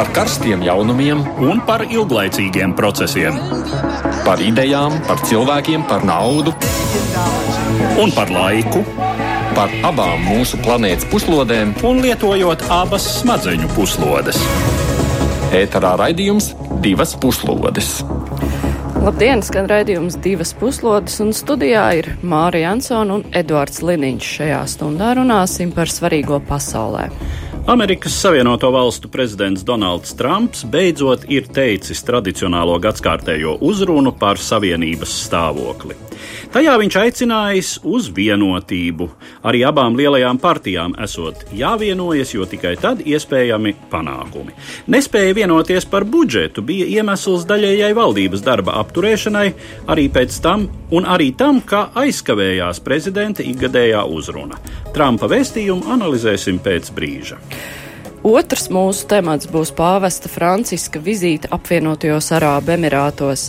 [0.00, 3.34] par karstiem jaunumiem un par ilglaicīgiem procesiem.
[4.24, 6.54] Par idejām, par cilvēkiem, par naudu
[8.00, 8.80] un par laiku.
[9.52, 14.40] Par abām mūsu planētas puslodēm, un lietojot abas smadzeņu puslodes.
[15.60, 17.98] Ēterā raidījums divas puslodes.
[19.04, 24.32] Labdien, skan raidījums divas puslodes, un studijā ir Mārija Ansona un Eduards Liniņš.
[24.38, 27.10] Šajā stundā runāsim par svarīgo pasaulē.
[27.66, 36.09] Amerikas Savienoto Valstu prezidents Donalds Trumps beidzot ir teicis tradicionālo gadsimtējo uzrunu par Savienības stāvokli.
[36.50, 39.06] Tajā viņš aicinājis uz vienotību.
[39.46, 44.56] Arī abām lielajām partijām esot jāvienojas, jo tikai tad iespējami panākumi.
[44.90, 49.46] Nespēja vienoties par budžetu bija iemesls daļējai valdības darba apturēšanai,
[49.94, 54.58] arī pēc tam, un arī tam, kā aizkavējās prezidenta ikgadējā uzruna.
[54.90, 57.38] Trumpa vēstījumu analizēsim pēc brīža.
[58.20, 63.46] Otrs mūsu temats būs pāvesta Franciska vizīte apvienotajos Arābu Emirātos.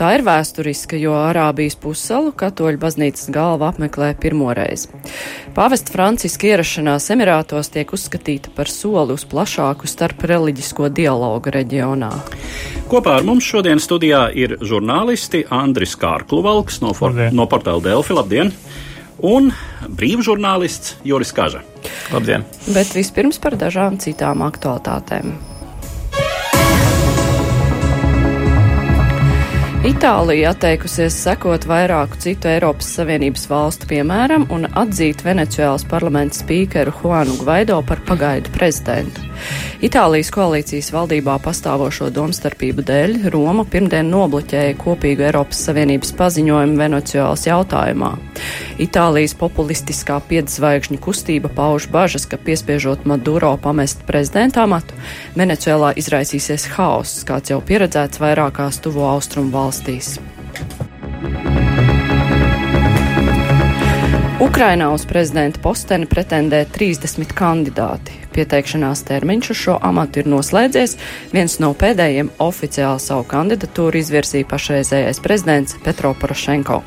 [0.00, 4.86] Tā ir vēsturiska, jo Arābijas pussalu katoļu baznīcas galva apmeklē pirmoreiz.
[5.52, 12.10] Pāvesta Franciska ierašanās Emirātos tiek uzskatīta par soli uz plašāku starp reliģisko dialogu reģionā.
[12.88, 16.96] Kopā ar mums šodien studijā ir žurnālisti Andris Kārkluvalks no,
[17.28, 18.16] no portāla Delfi.
[18.16, 18.56] Labdien!
[19.20, 19.52] Un
[19.84, 21.73] brīvžurnālists Joris Kaža.
[22.12, 22.46] Labdien!
[22.74, 25.34] Bet vispirms par dažām citām aktualitātēm.
[29.84, 37.36] Itālija atteikusies sekot vairāku citu Eiropas Savienības valstu piemēram un atzīt Venecuēlas parlamenta spīkeru Juanu
[37.42, 39.26] Gvaido par pagaidu prezidentu.
[39.84, 48.12] Itālijas koalīcijas valdībā pastāvošo domstarpību dēļ Roma pirmdien nobloķēja kopīgu Eiropas Savienības paziņojumu Venecuēlas jautājumā.
[48.82, 54.96] Itālijas populistiskā piedzvaigžņu kustība pauž bažas, ka piespiežot Maduro pamest prezidenta amatu,
[55.38, 60.16] Venecuēlā izraisīsies haoss, kāds jau pieredzēts vairākās tuvo austrumu valstīs.
[64.44, 68.12] Ukrainā uz prezidenta posteni pretendē 30 kandidāti.
[68.34, 70.98] Pieteikšanās termiņš uz šo amatu ir noslēdzies.
[71.32, 76.82] Viens no pēdējiem oficiāli savu kandidatūru izvirzīja pašreizējais prezidents Petro Porošenko.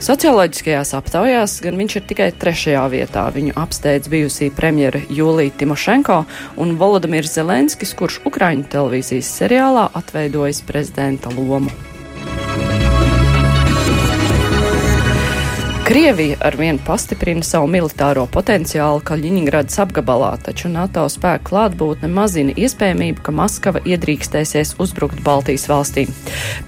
[0.00, 3.26] Socioloģiskajās aptaujās gan viņš ir tikai trešajā vietā.
[3.36, 6.22] Viņu apsteidz bijusī premjera Jūlija Timošenko
[6.56, 11.74] un Volodimirs Zelenskis, kurš Ukraiņu televīzijas seriālā atveidojas prezidenta lomu.
[15.88, 23.32] Krievija arvien pastiprina savu militāro potenciālu Kaļiņgradas apgabalā, taču NATO spēku klātbūtne mazina iespējamību, ka
[23.32, 26.12] Maskava iedrīkstēsies uzbrukt Baltijas valstīm.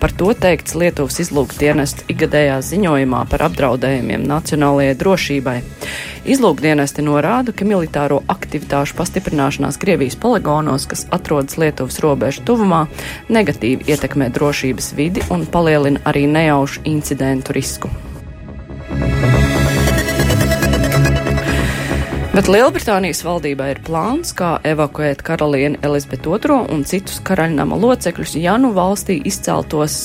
[0.00, 5.58] Par to teikts Lietuvas izlūkdienesta ikgadējā ziņojumā par apdraudējumiem nacionālajai drošībai.
[6.24, 12.86] Izlūkdienesti norāda, ka militāro aktivitāšu pastiprināšanās Krievijas poligonos, kas atrodas Lietuvas robežu tuvumā,
[13.28, 17.92] negatīvi ietekmē drošības vidi un palielina arī nejaušu incidentu risku.
[22.30, 28.54] Bet Lielbritānijas valdībā ir plāns, kā evakuēt karalieni Elizabetu II un citus karaļnama locekļus, ja
[28.56, 29.96] nu valstī izceltos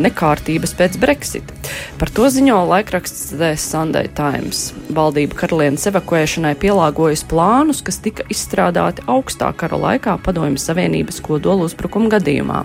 [0.00, 1.52] nekārtības pēc Brexit.
[2.00, 4.70] Par to ziņo laikraksts The Sunday Times.
[4.96, 12.10] Valdība karalienes evakuēšanai pielāgojas plānus, kas tika izstrādāti augstā kara laikā Padomju Savienības kodolu uzbrukuma
[12.16, 12.64] gadījumā.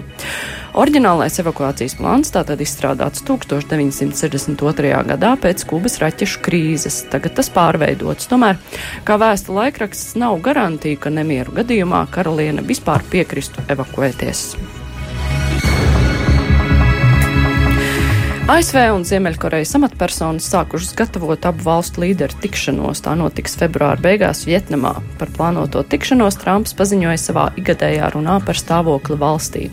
[0.75, 4.91] Oriģinālais evakuācijas plāns tātad izstrādāts 1962.
[5.07, 6.97] gadā pēc Kubas raķešu krīzes.
[7.13, 8.27] Tagad tas pārveidots.
[8.27, 8.59] Tomēr,
[9.07, 14.49] kā vēsta laikraksts, nav garantija, ka nemieru gadījumā karaliene vispār piekristu evakuēties.
[18.45, 22.99] ASV un Ziemeļkorejas amatpersonas sākušas gatavot abu valstu līderu tikšanos.
[23.01, 24.91] Tā notiks februāra beigās Vietnamā.
[25.17, 29.63] Par plānoto tikšanos Trumps paziņoja savā igadējā runā par stāvokli valstī.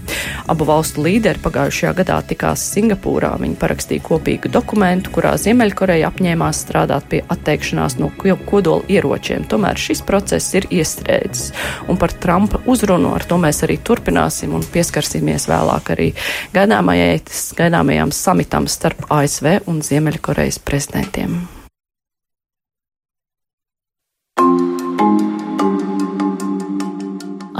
[0.49, 3.35] Abu valstu līderi pagājušajā gadā tikās Singapūrā.
[3.43, 9.45] Viņi parakstīja kopīgu dokumentu, kurā Ziemeļkoreja apņēmās strādāt pie atteikšanās no kodola ieročiem.
[9.53, 11.53] Tomēr šis process ir iestrēdzis.
[11.93, 16.11] Un par Trumpa uzrunu ar to mēs arī turpināsim un pieskarsimies vēlāk arī
[16.57, 21.62] gaidāmajām samitām tiešām starp ASV un Ziemeļkorejas prezidentiem.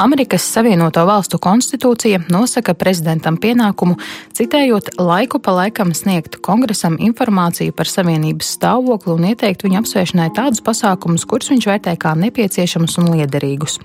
[0.03, 3.95] Amerikas Savienoto Valstu konstitūcija nosaka prezidentam pienākumu,
[4.35, 10.65] citējot, laiku pa laikam sniegt kongresam informāciju par Savienības stāvokli un ieteikt viņa apsvēršanai tādus
[10.67, 13.79] pasākumus, kurus viņš vērtē kā nepieciešamus un liederīgus.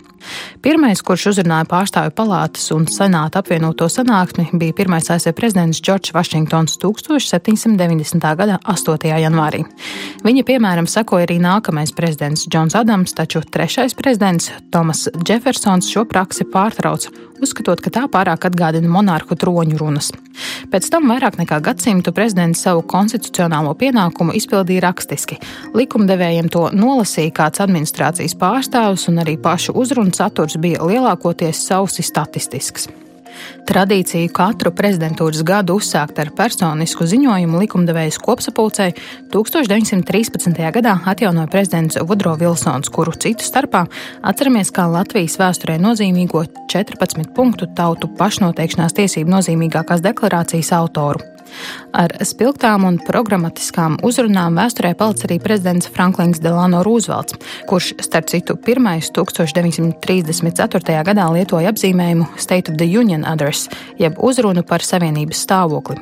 [0.65, 6.77] Pirmais, kurš uzrunāja pārstāvju palātas un senāta apvienoto sanāksmi, bija pirmais ASV prezidents Džordžs Vašingtons
[6.81, 8.27] 1790.
[8.39, 9.07] gada 8.
[9.23, 9.63] janvārī.
[10.25, 16.45] Viņa piemēram sekoja arī nākamais prezidents Džons Adams, taču trešais prezidents Tomas Jeffersons šo praksi
[16.49, 17.11] pārtrauca,
[17.41, 20.11] uzskatot, ka tā pārāk atgādina monārhu troņu runas.
[20.71, 25.39] Pēc tam vairāk nekā gadsimtu prezidents savu konstitucionālo pienākumu izpildīja rakstiski.
[25.77, 32.89] Likumdevējiem to nolasīja kāds administrācijas pārstāvis, un arī pašu uzrunu saturs bija lielākoties sausi statistisks.
[33.67, 38.93] Tradīciju katru prezidentūras gadu uzsākt ar personisku ziņojumu likumdevējas kopsapulcei
[39.33, 40.61] 1913.
[40.77, 43.85] gadā atjaunoja prezidents Vudro Vilsons, kuru citu starpā
[44.23, 51.36] atceramies kā Latvijas vēsturē nozīmīgo 14 punktu tautu pašnoteikšanās tiesību nozīmīgākās deklarācijas autoru.
[51.97, 57.37] Ar spilgtām un programmatiskām uzrunām vēsturē palicis arī prezidents Franklins Delano Roosevelts,
[57.69, 60.99] kurš, starp citu, pirmais 1934.
[61.07, 63.69] gadā lietoja apzīmējumu State of the Union Address,
[64.01, 65.99] jeb uzrunu par Savienības stāvokli.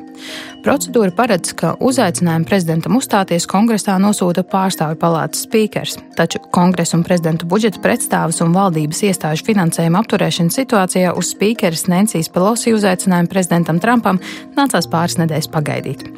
[0.66, 7.46] Procedūra paredz, ka uzaicinājumu prezidentam uzstāties kongresā nosūta pārstāvju palātas spīkers, taču kongresa un prezidenta
[7.46, 14.18] budžeta pretstāvis un valdības iestāžu finansējuma apturēšanas situācijā uz spīkeres Nencijas Pelosi uzaicinājumu prezidentam Trumpam
[14.58, 16.08] nācās pāris nedēļas pagaidīt.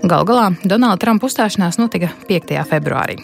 [0.00, 2.62] Gal galā Donalda Trumpa uzstāšanās notika 5.
[2.72, 3.20] februārī.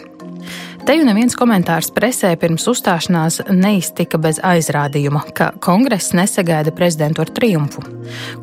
[0.85, 7.31] Te jau neviens komentārs presē pirms uzstāšanās neiztika bez aizrādījuma, ka kongress nesagaida prezidentu ar
[7.33, 7.81] triumfu.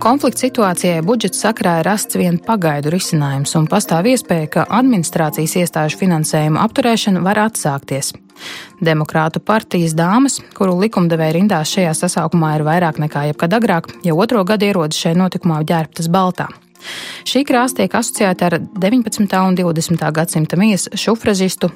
[0.03, 6.01] Konflikta situācijai budžeta sakrā ir rasts vien pagaidu risinājums, un pastāv iespēja, ka administrācijas iestāžu
[6.03, 8.11] finansējuma apturēšana var atsākties.
[8.83, 14.43] Demokrātu partijas dāmas, kuru likumdevēja rindās šajā sasaukumā ir vairāk nekā jebkad agrāk, jau otro
[14.43, 16.51] gadu ierodas šajā notikumā ģērbtas baltā.
[17.29, 19.27] Šī krāsa tiek asociēta ar 19.
[19.47, 20.05] un 20.
[20.17, 21.71] gadsimta mijas šufražistu,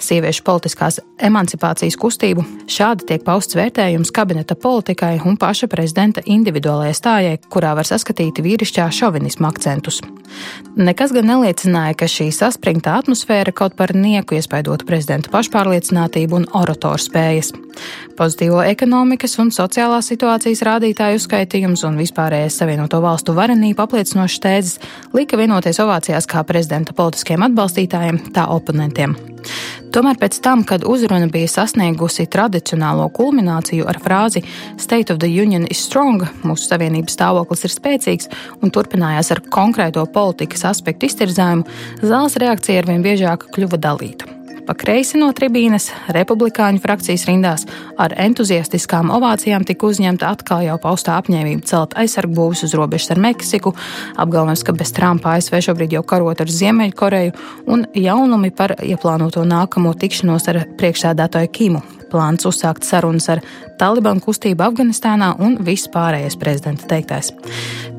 [0.00, 2.44] sieviešu politiskās emancipācijas kustību.
[2.70, 8.88] Šādi tiek pausts vērtējums kabineta politikai un paša prezidenta individuālajai stājai, kurā var saskatīt vīrišķā
[8.94, 10.02] šovinismu akcentus.
[10.76, 17.02] Nekas gan neliecināja, ka šī saspringta atmosfēra kaut par nieku iespaidotu prezidenta pašpārliecinātību un oratoru
[17.02, 17.52] spējas.
[18.16, 24.78] Pozitīvo ekonomikas un sociālās situācijas rādītāju uzskaitījums un vispārējais Savienoto valstu varenību apliecinošs tēzes
[25.16, 29.16] lika vienoties ovācijās kā prezidenta politiskiem atbalstītājiem, tā oponentiem.
[29.92, 34.44] Tomēr pēc tam, kad uzruna bija sasniegusi tradicionālo kulmināciju ar frāzi
[34.80, 38.30] State of the Union is strong, mūsu savienības stāvoklis ir spēcīgs
[38.62, 41.66] un turpinājās ar konkrēto politikas aspektu iztirzājumu,
[42.00, 44.41] zāles reakcija arvien biežāk kļuva dalīta.
[44.66, 47.64] Pa kreisi no tribīnes republikāņu frakcijas rindās
[47.98, 53.74] ar entuziastiskām ovācijām tika uzņemta atkal jau paustā apņēmība celt aizsargbūvis uz robežas ar Meksiku,
[54.14, 57.34] apgalvojums, ka bez Trumpa ASV šobrīd jau karot ar Ziemeļkoreju
[57.74, 61.82] un jaunumi par ieplānoto nākamo tikšanos ar priekšsēdētāju Kimu
[62.12, 63.42] plāns uzsākt sarunas ar
[63.80, 67.32] Talibanu kustību Afganistānā un viss pārējais prezidenta teiktais.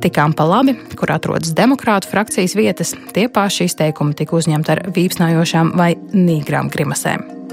[0.04, 5.74] Tikām pa labi, kur atrodas demokrātu frakcijas vietas, tie paši izteikumi tika uzņemti ar vīpsnājošām
[5.80, 7.44] vai nīgrām grimasēm.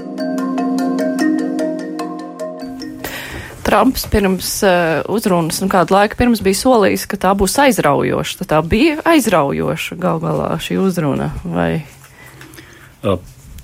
[3.61, 8.41] Trumps pirms uh, uzrunas un kādu laiku pirms bija solījis, ka tā būs aizraujoša.
[8.41, 11.29] Tad tā bija aizraujoša gal galā šī uzruna.
[11.45, 11.69] Vai?
[13.05, 13.21] Uh,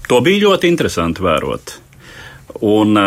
[0.08, 1.76] to bija ļoti interesanti vērot.
[2.64, 2.98] Un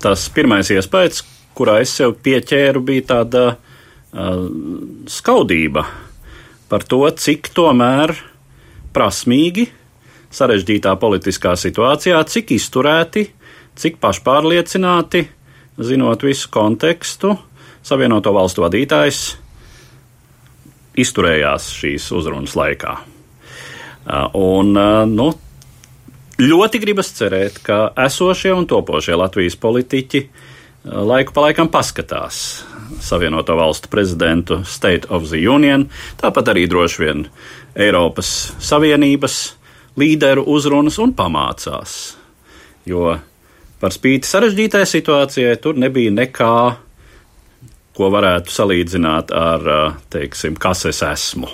[0.00, 1.22] tas pirmais iespējas,
[1.56, 3.44] kurā es sev pieķēru, bija tāda
[5.10, 5.84] skaudība
[6.70, 8.14] par to, cik tomēr
[8.94, 9.68] prasmīgi
[10.34, 13.26] sarežģītā politiskā situācijā, cik izturēti,
[13.78, 15.24] cik pašpārliecināti,
[15.78, 17.36] zinot visu kontekstu,
[17.80, 19.20] Savienoto valstu vadītājs
[21.00, 22.92] izturējās šīs uzrunas laikā.
[24.36, 24.74] Un,
[25.14, 25.28] nu,
[26.40, 30.30] Ļoti gribas cerēt, ka esošie un topošie Latvijas politiķi eh,
[30.88, 32.62] laiku pa laikam paskatās
[33.04, 35.84] Savienoto Valstu prezidentu State of the Union,
[36.20, 37.26] tāpat arī droši vien
[37.76, 39.36] Eiropas Savienības
[40.00, 41.98] līderu uzrunas un pamācās.
[42.88, 43.18] Jo
[43.80, 46.56] par spīti sarežģītai situācijai tur nebija nekā,
[48.00, 51.52] ko varētu salīdzināt ar, eh, teiksim, kas es esmu.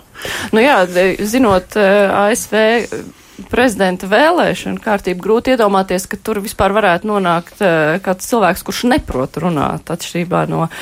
[0.54, 0.84] Nu jā,
[1.26, 8.28] zinot eh, ASV prezidenta vēlēšana kārtība grūti iedomāties, ka tur vispār varētu nonākt uh, kāds
[8.30, 10.72] cilvēks, kurš neprot runāt atšķirībā no uh,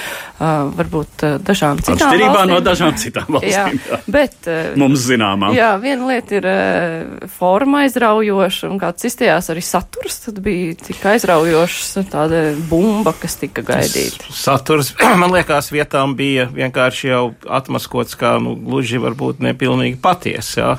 [0.75, 2.53] varbūt uh, dažām citām atšķirībā valstīm.
[2.53, 3.81] no dažām citām valstīm.
[3.81, 5.51] jā, bet, uh, Mums zināmā.
[5.57, 6.49] Jā, viena lieta ir
[7.35, 13.65] forma aizraujoša un kāds izstījās arī saturs, tad bija tik aizraujošs tāda bumba, kas tika
[13.67, 14.31] gaidīta.
[14.35, 20.79] Saturs, man liekas, vietām bija vienkārši jau atmaskots kā, nu, gluži varbūt nepilnīgi patiesa.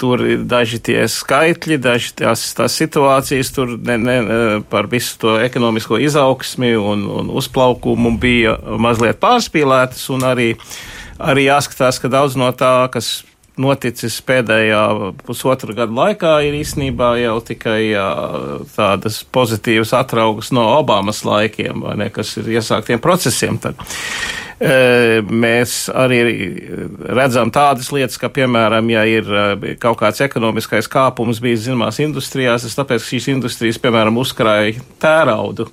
[0.00, 4.16] Tur ir daži tie skaitļi, daži tās, tās situācijas, tur ne, ne,
[4.72, 10.48] par visu to ekonomisko izaugsmi un, un uzplaukumu bija mazliet pārspīlētas, un arī,
[11.20, 13.18] arī jāskatās, ka daudz no tā, kas
[13.60, 14.82] noticis pēdējā
[15.26, 18.06] pusotra gada laikā, ir īstenībā jau tikai jā,
[18.74, 23.60] tādas pozitīvas atraugas no Obamas laikiem, ne, kas ir iesāktiem procesiem.
[23.62, 23.78] Tad.
[24.58, 26.20] E, mēs arī
[27.14, 29.30] redzam tādas lietas, ka, piemēram, ja ir
[29.82, 35.70] kaut kāds ekonomiskais kāpums bijis zināmās industrijās, tas tāpēc, ka šīs industrijas, piemēram, uzkrāja tēraudu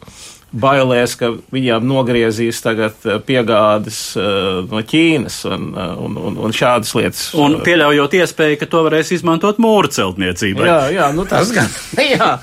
[0.51, 6.55] bailēs, ka viņām nogriezīs tagad eh, piegādes uh, no Ķīnas un, eh, un, un, un
[6.55, 7.23] šādas lietas.
[7.39, 10.67] Un pieļaujot iespēju, ka to varēs izmantot mūra celtniecībai.
[10.67, 11.71] Jā, jā, nu tas gan.
[12.15, 12.33] jā.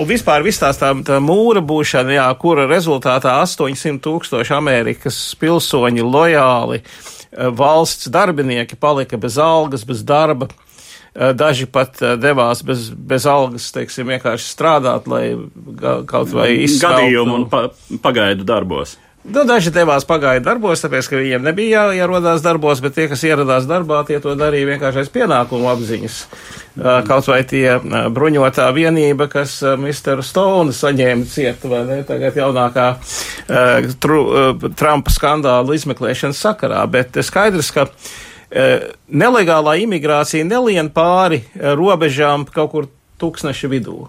[0.00, 6.06] Un vispār viss tās tā, tā mūra būšana, jā, kura rezultātā 800 tūkstoši Amerikas pilsoņi
[6.06, 6.82] lojāli
[7.28, 10.48] valsts darbinieki palika bez algas, bez darba.
[11.14, 15.32] Eh, daži pat eh, devās bez, bez algas, teiksim, vienkārši strādāt, lai
[16.06, 17.00] kaut vai izsmeltu.
[17.00, 17.68] Gadījumu un pa,
[18.04, 18.98] pagaidu darbos.
[19.28, 23.66] Nu, daži devās pagaidu darbos, tāpēc, ka viņiem nebija jāierodās darbos, bet tie, kas ieradās
[23.68, 26.20] darbā, tie to darīja vienkārši aiz pienākumu apziņas.
[26.28, 27.80] Eh, kaut vai tie
[28.14, 30.22] bruņotā vienība, kas Mr.
[30.24, 32.88] Stone saņēma cietu, vai ne, tagad jaunākā
[33.98, 34.22] tru,
[34.76, 42.72] Trumpa skandāla izmeklēšanas sakarā, bet skaidrs, ka Eh, nelegālā imigrācija nelien pāri eh, robežām kaut
[42.72, 42.88] kur
[43.20, 44.06] tūkstneša vidū.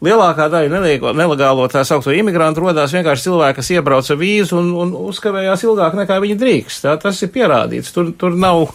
[0.00, 0.80] Lielākā daļa
[1.12, 6.16] nelegālo tā saucamo imigrantu rodās vienkārši cilvēki, kas iebrauca vīzu un, un uzkavējās ilgāk nekā
[6.24, 6.86] viņi drīkst.
[6.86, 7.92] Tā, tas ir pierādīts.
[7.92, 8.70] Tur, tur nav.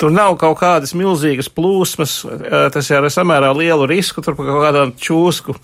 [0.00, 4.48] Tur nav kaut kādas milzīgas plūsmas, eh, tas ir ar samērā lielu risku, tur kaut
[4.64, 5.54] kādām čūsku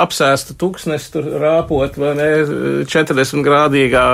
[0.00, 2.30] apsēstu tūkstnesi tur rāpot vai ne
[2.88, 4.06] 40 grādīgā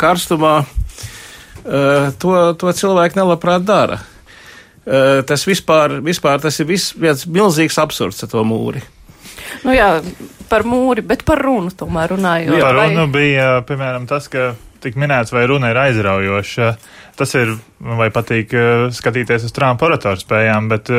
[0.00, 0.62] karstumā.
[1.62, 4.00] Eh, to, to cilvēki nelabprāt dara.
[4.82, 8.82] Eh, tas vispār, vispār tas ir vis, viens milzīgs absurds ar to mūri.
[9.62, 9.94] Nu jā,
[10.50, 12.56] par mūri, bet par runu tomēr runājot.
[12.58, 13.12] Jā, par runu vai...
[13.14, 14.52] bija, piemēram, tas, ka
[14.82, 16.72] tik minēts, vai runa ir aizraujoša.
[17.18, 20.90] Tas ir, vai patīk eh, skatīties uz Trumpa oratoru spējām, bet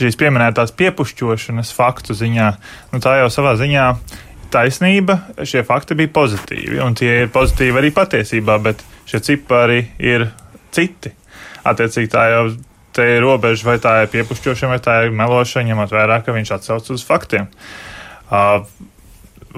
[0.00, 2.48] šīs pieminētās piepušķošanas faktu ziņā,
[2.94, 3.90] nu tā jau savā ziņā
[4.54, 10.28] taisnība, šie fakti bija pozitīvi, un tie ir pozitīvi arī patiesībā, bet šie cipari ir
[10.74, 11.12] citi.
[11.64, 12.46] Attiecīgi tā jau
[12.94, 16.52] te ir robeža, vai tā ir piepušķošana, vai tā ir melošana, ņemot vērā, ka viņš
[16.58, 17.48] atsauc uz faktiem.
[18.30, 18.66] Uh,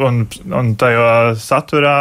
[0.03, 0.23] un,
[0.53, 1.97] un tajā saturā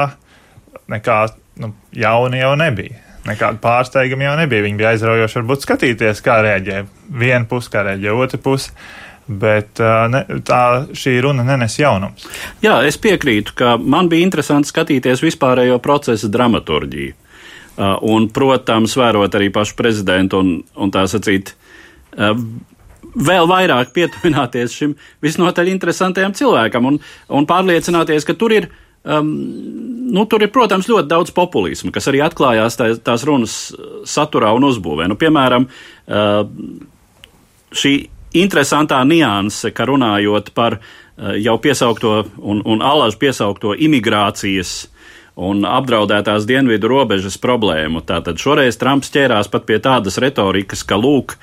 [0.92, 1.18] nekā
[1.62, 3.02] nu, jauna jau nebija.
[3.26, 4.66] Nekāda pārsteiguma jau nebija.
[4.68, 8.76] Viņi bija aizraujoši, varbūt skatīties, kā rēģē viena puse, kā rēģē otra puse.
[9.26, 9.82] Bet
[10.14, 10.62] ne, tā
[10.94, 12.28] šī runa nenes jaunums.
[12.62, 17.16] Jā, es piekrītu, ka man bija interesanti skatīties vispārējo procesa dramaturģiju.
[17.76, 21.52] Uh, un, protams, vērot arī pašu prezidentu un, un tā sacīt,
[22.16, 22.32] uh,
[23.16, 27.00] vēl vairāk pietuvināties šim visnotaļ interesantajam cilvēkam un,
[27.36, 28.70] un pārliecināties, ka tur ir.
[29.06, 29.28] Um,
[30.16, 33.58] nu, tur ir, protams, ļoti daudz populisma, kas arī atklājās tā, tās runas
[34.10, 35.06] saturā un uzbūvē.
[35.12, 36.48] Nu, piemēram, uh,
[37.76, 37.94] šī
[38.40, 44.74] interesantā nianse, ka runājot par uh, jau piesaukto un, un alažu piesaukto imigrācijas
[45.36, 48.04] un apdraudētās dienvidu robežas problēmu.
[48.08, 51.36] Tātad šoreiz Trumps ķērās pat pie tādas retorikas, ka lūk,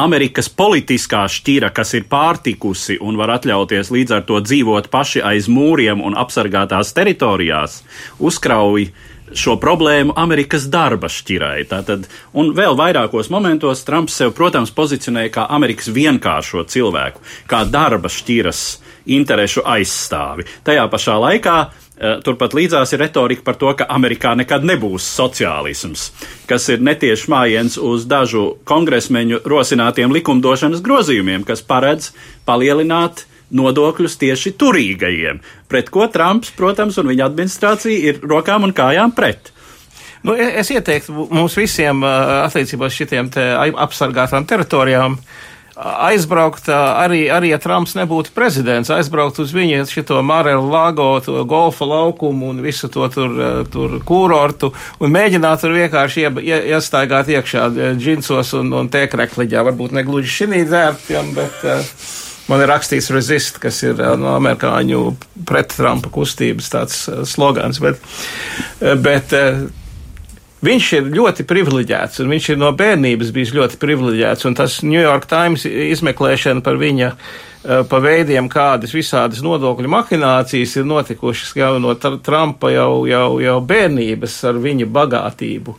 [0.00, 5.50] Amerikas politiskā šķira, kas ir pārtikusi un var atļauties līdz ar to dzīvot paši aiz
[5.50, 7.80] mūriem un apsargātās teritorijās,
[8.22, 8.86] uzkrauj
[9.36, 11.66] šo problēmu Amerikas darba šķirai.
[11.70, 18.10] Tātad, un vēl vairākos momentos Trumps sev, protams, pozicionēja kā Amerikas vienkāršo cilvēku, kā darba
[18.10, 18.64] šķiras
[19.10, 20.46] interešu aizstāvi.
[20.66, 21.58] Tajā pašā laikā
[22.24, 26.06] turpat līdzās ir retorika par to, ka Amerikā nekad nebūs sociālisms,
[26.48, 32.12] kas ir netieši mājiens uz dažu kongresmeņu rosinātiem likumdošanas grozījumiem, kas paredz
[32.48, 39.12] palielināt nodokļus tieši turīgajiem, pret ko Trumps, protams, un viņa administrācija ir rokām un kājām
[39.16, 39.52] pret.
[40.24, 43.30] Nu, es ieteiktu mums visiem eh, attiecībā uz šitiem
[43.80, 45.49] apsargātām teritorijām uh,
[45.80, 51.88] aizbraukt arī, arī, ja Trumps nebūtu prezidents, aizbraukt uz viņa šito Marelu Lago, to golfa
[51.88, 53.36] laukumu un visu to tur,
[53.72, 57.68] tur kūrortu un mēģināt tur vienkārši ie, ie, iestaigāt iekšā
[57.98, 59.64] džinsos un, un tēkrekliģā.
[59.70, 61.80] Varbūt ne gluži šinī dzērtiem, bet uh,
[62.50, 65.04] man ir rakstīts resist, kas ir no amerikāņu
[65.48, 68.02] pret Trumpa kustības tāds slogans, bet,
[69.00, 69.32] bet
[70.60, 74.44] Viņš ir ļoti privileģēts, un viņš ir no bērnības bijis ļoti privileģēts.
[74.48, 77.14] Un tas New York Times izmeklēšana par viņa
[77.60, 84.36] pa veidiem, kādas visādas nodokļu mahinācijas ir notikušas jau no Trumpa jau, jau, jau bērnības
[84.48, 85.74] ar viņa bagātību.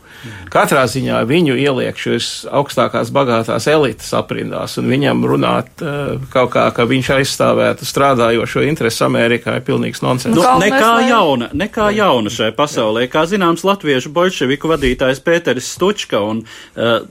[0.52, 5.82] Katrā ziņā viņu ieliek šīs augstākās bagātās elites aprindās un viņam runāt
[6.34, 10.38] kaut kā, ka viņš aizstāvētu strādājošo interesu Amerikā ir pilnīgs nonsens.
[10.38, 13.08] Nu, nekā jauna, nekā jauna šajā pasaulē.
[13.10, 17.02] Kā zināms, latviešu bolševiku vadītājs Pēteris Stučka un uh,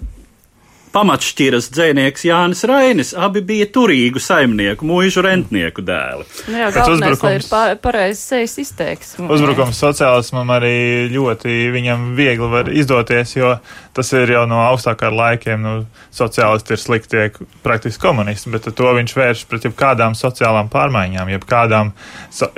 [0.91, 3.13] pamatšķiras dzēnieks Jānis Rainis.
[3.17, 6.27] Abi bija turīgu saimnieku, mūžu rentnieku dēli.
[6.51, 9.29] Nu jā, galvenais, lai ir pareizs sejas izteiksme.
[9.31, 13.55] Uzbrukums sociālismam arī ļoti viņam viegli var izdoties, jo
[13.95, 15.61] tas ir jau no augstākā laikiem.
[15.61, 15.73] Nu,
[16.15, 17.25] sociālisti ir slikti,
[17.63, 21.95] praktiski komunisti, bet to viņš vērš pret jebkādām sociālām pārmaiņām, jebkādām,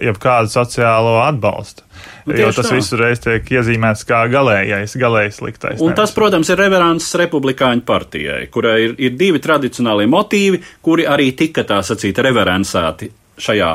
[0.01, 1.85] jebkādu sociālo atbalstu.
[2.25, 2.75] Nu, jo tas tā.
[2.77, 5.81] visu reiz tiek iezīmēts kā galējais, galējais sliktais.
[5.81, 5.99] Un nevis.
[5.99, 11.65] tas, protams, ir reverants republikāņu partijai, kurai ir, ir divi tradicionālie motīvi, kuri arī tika
[11.67, 13.11] tā sacīt reveransēti
[13.43, 13.73] šajā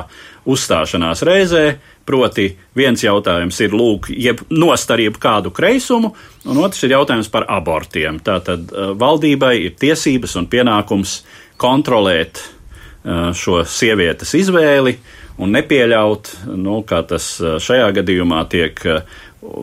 [0.48, 1.64] uzstāšanās reizē.
[2.08, 2.46] Proti,
[2.78, 6.14] viens jautājums ir lūk, jeb nostarību kādu kreisumu,
[6.48, 8.22] un otrs ir jautājums par abortiem.
[8.24, 11.18] Tātad uh, valdībai ir tiesības un pienākums
[11.60, 18.84] kontrolēt uh, šo sievietes izvēli, uh, un nepieļaut, nu, kā tas šajā gadījumā tiek.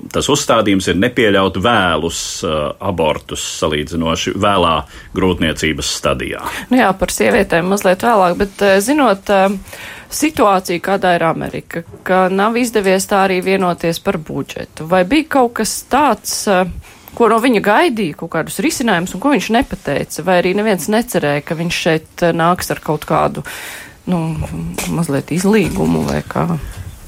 [0.09, 4.75] Tas uzstādījums ir nepieļaut vēlus uh, abortus salīdzinoši vēlā
[5.13, 6.45] grūtniecības stadijā.
[6.71, 9.51] Nu jā, par sievietēm mazliet vēlāk, bet uh, zinot uh,
[10.15, 15.57] situāciju, kādā ir Amerika, ka nav izdevies tā arī vienoties par budžetu, vai bija kaut
[15.59, 16.45] kas tāds,
[17.15, 21.43] ko no viņa gaidīja, kaut kādus risinājumus, un ko viņš nepateica, vai arī neviens necerēja,
[21.47, 23.43] ka viņš šeit nāks ar kaut kādu
[24.09, 24.19] nu,
[24.93, 26.47] mazliet izlīgumu vai kā?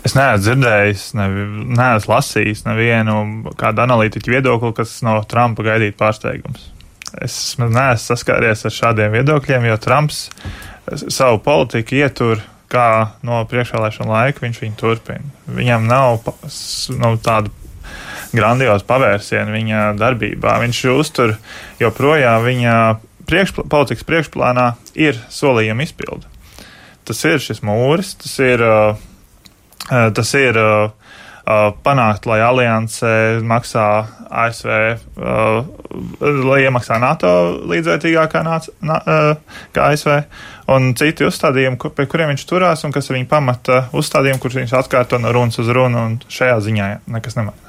[0.07, 1.27] Es neesmu dzirdējis, ne,
[1.75, 3.17] neesmu lasījis nevienu
[3.59, 6.69] kādu analītiķu viedokli, kas no Trumpa gaidītu pārsteigums.
[7.23, 10.27] Es neesmu saskāries ar šādiem viedokļiem, jo Trumps
[11.11, 12.87] savu politiku ietur kā
[13.27, 15.35] no priekšvēlēšana laika viņš viņu turpina.
[15.57, 16.21] Viņam nav
[16.95, 17.51] nu, tādu
[18.35, 20.57] grandiozu pavērsienu viņa darbībā.
[20.63, 21.35] Viņš uztur
[21.81, 22.79] joprojām viņa
[23.27, 26.36] priekšpl politikas priekšplānā ir solījuma izpilde
[27.07, 28.63] tas ir šis mūris, tas ir,
[29.87, 30.59] tas ir
[31.83, 33.09] panākt, lai alianse
[33.47, 33.87] maksā
[34.27, 34.71] ASV,
[36.43, 37.29] lai iemaksā NATO
[37.71, 38.97] līdzvērtīgāk kā, nāc, nā,
[39.75, 40.17] kā ASV,
[40.75, 44.75] un citi uzstādījumi, pie kuriem viņš turās un kas ir viņa pamata uzstādījumi, kurus viņš
[44.81, 47.66] atkārto no runas uz runu, un šajā ziņā nekas nemainās.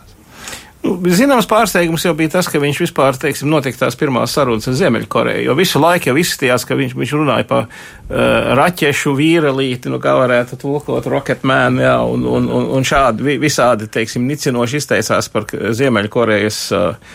[0.88, 4.77] Nu, zināms, pārsteigums jau bija tas, ka viņš vispār, teiksim, notika tās pirmās sarunas ar
[4.79, 10.01] Ziemeļkoreju, jo visu laiku jau izskatījās, ka viņš, viņš runāja par uh, raķešu vīrelīti, nu,
[10.01, 15.48] kā varētu tulkot Rocketman, jā, un, un, un, un šādi visādi, teiksim, nicinoši izteicās par
[15.53, 17.14] Ziemeļkorejas uh,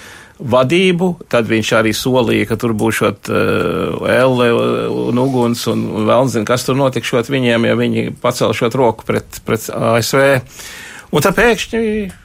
[0.54, 6.28] vadību, tad viņš arī solīja, ka tur būšot uh, elle un uguns un, un vēl
[6.30, 10.28] nezinu, kas tur notikšot viņiem, ja viņi pacelšot roku pret, pret ASV.
[11.14, 12.22] Un tā pēkšņi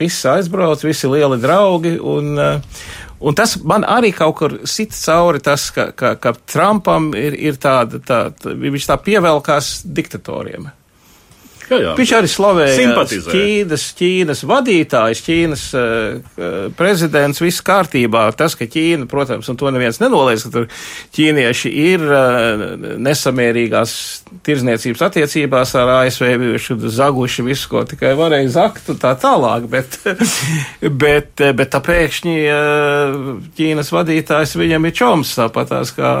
[0.00, 1.96] viss aizbrauc, visi lieli draugi.
[2.00, 2.82] Un, eh,
[3.20, 7.60] un tas man arī kaut kur sit cauri, tas, ka, ka, ka Trumpam ir, ir
[7.60, 10.70] tāda, tā, tā, viņš tā pievelkās diktatoriem.
[11.70, 11.90] Jā, jā.
[11.94, 12.94] Viņš arī slavēja
[13.30, 16.40] Ķīnas, Ķīnas vadītājs, Ķīnas uh,
[16.74, 18.24] prezidents, viss kārtībā.
[18.34, 20.66] Tas, ka Ķīna, protams, un to neviens nenoliedz, ka tur
[21.14, 22.64] ķīnieši ir uh,
[23.06, 23.94] nesamērīgās
[24.46, 30.00] tirzniecības attiecībās ar ASV bijuši zaguši visu, ko tikai varēja zakt un tā tālāk, bet,
[31.04, 36.14] bet, bet tā pēkšņi uh, Ķīnas vadītājs viņam ir čoms tāpatās kā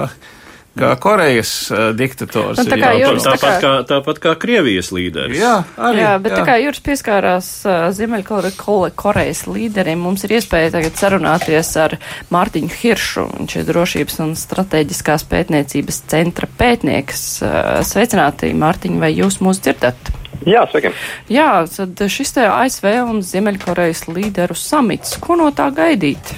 [0.80, 2.60] kā Korejas uh, diktators.
[2.60, 5.38] Nu, tā kā jūras, tāpat, tā kā, kā, tāpat kā Krievijas līderis.
[5.40, 6.02] Jā, arī.
[6.02, 6.40] Jā, bet jā.
[6.40, 11.96] tā kā jūras pieskārās uh, Ziemeļkorejas līderim, mums ir iespēja tagad sarunāties ar
[12.34, 13.26] Mārtiņu Hiršu.
[13.38, 17.26] Viņš ir drošības un strateģiskās pētniecības centra pētnieks.
[17.44, 20.14] Uh, sveicināti, Mārtiņ, vai jūs mūs dzirdat?
[20.48, 20.92] Jā, sveiki.
[21.28, 26.32] Jā, tad šis te ASV un Ziemeļkorejas līderu samits, ko no tā gaidīt?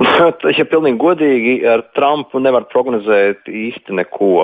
[0.58, 4.34] ja pilnīgi godīgi ar Trumpu nevar prognozēt īsti neko.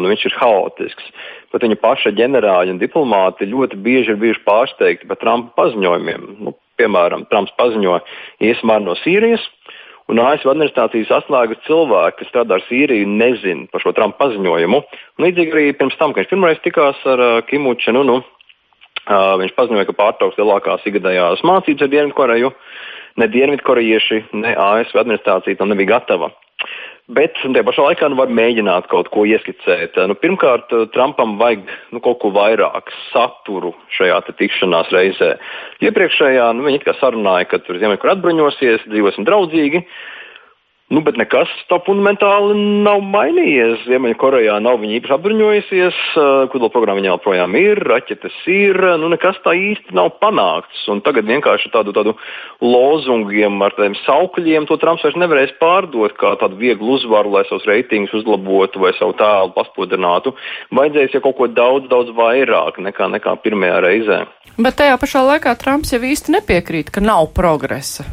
[0.00, 1.08] Nu, viņš ir haotisks.
[1.52, 6.28] Pat viņa paša ģenerāļi un diplomāti ļoti bieži ir bijuši pārsteigti par Trumpa paziņojumiem.
[6.46, 7.98] Nu, piemēram, Trumps paziņo
[8.42, 9.44] iesim no Sīrijas.
[10.12, 14.80] Un ASV administrācijas atslēgas cilvēki, kas strādā ar Sīriju, nezina par šo Trumpa paziņojumu.
[15.18, 19.36] Un līdzīgi arī pirms tam, kad viņš pirmoreiz tikās ar uh, Kimu Čenu, nu, uh,
[19.40, 22.52] viņš paziņoja, ka pārtrauks lielākās ikgadējās mācības ar Dienvidkoreju.
[22.52, 22.73] Uh,
[23.20, 26.30] ne Dienvidkorejieši, ne ASV administrācija tam nebija gatava.
[27.12, 29.98] Bet tajā pašā laikā nu, var mēģināt kaut ko ieskicēt.
[30.08, 35.34] Nu, pirmkārt, Trumpam vajag nu, kaut ko vairāk saturu šajā tikšanās reizē.
[35.84, 39.84] Iepriekšējā nu, viņi sarunāja, ka Ziemeļkur atbruņosies, dzīvosim draudzīgi.
[40.92, 42.52] Nu, bet nekas tā fundamentāli
[42.84, 43.86] nav mainījies.
[43.88, 46.00] Ziemeļkorejā nav viņa īpaši apbruņojusies,
[46.52, 50.82] kodola programma viņā joprojām ir, raķetes ir, nu nekas tā īsti nav panākts.
[50.92, 52.12] Un tagad vienkārši tādu, tādu
[52.60, 57.64] lozungiem ar tādiem saukļiem to Trumps vairs nevarēs pārdot kā tādu vieglu uzvaru, lai savus
[57.70, 60.34] reitingus uzlabotu vai savu tēlu paspodrinātu.
[60.76, 64.20] Vajadzēs jau kaut ko daudz, daudz vairāk nekā, nekā pirmajā reizē.
[64.60, 68.04] Bet tajā pašā laikā Trumps jau īsti nepiekrīt, ka nav progresa.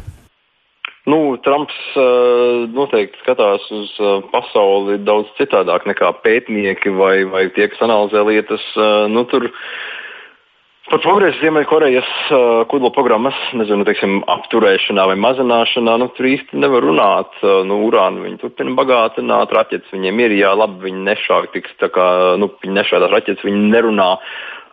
[1.04, 7.66] Nu, Trumps uh, noteikti skatās uz uh, pasauli daudz citādāk nekā pētnieki vai, vai tie,
[7.72, 8.62] kas analizē lietas.
[8.78, 9.48] Uh, nu, tur
[10.92, 12.08] par progresu Ziemeļkorejas
[12.70, 17.38] kodola programmas nezinu, teiksim, apturēšanā vai mazināšanā nu, tur īsti nevar runāt.
[17.40, 22.06] Nu, urānu viņi turpina bagātināt, raķetes viņiem ir, jā, labi, viņi nešāva tiks, tā kā,
[22.38, 24.10] nu, viņi nešādās raķetes, viņi nerunā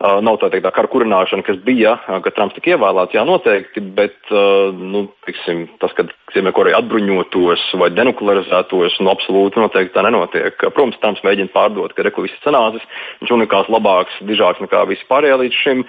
[0.00, 3.82] nav tā teikt, tā kara kurināšana, kas bija, uh, kad Trumps tika ievēlēts, jā, noteikti,
[3.96, 10.56] bet uh, nu, tiksim, tas, ka Ziemeļkoreja atbruņotos vai denuklearizētos, nu, absolūti noteikti tā nenotiek.
[10.62, 12.84] Protams, Trumps mēģina pārdot, ka reku viss cenāzes,
[13.20, 15.84] viņš unikāls, labāks, dižāks nekā visi pārējie līdz šim.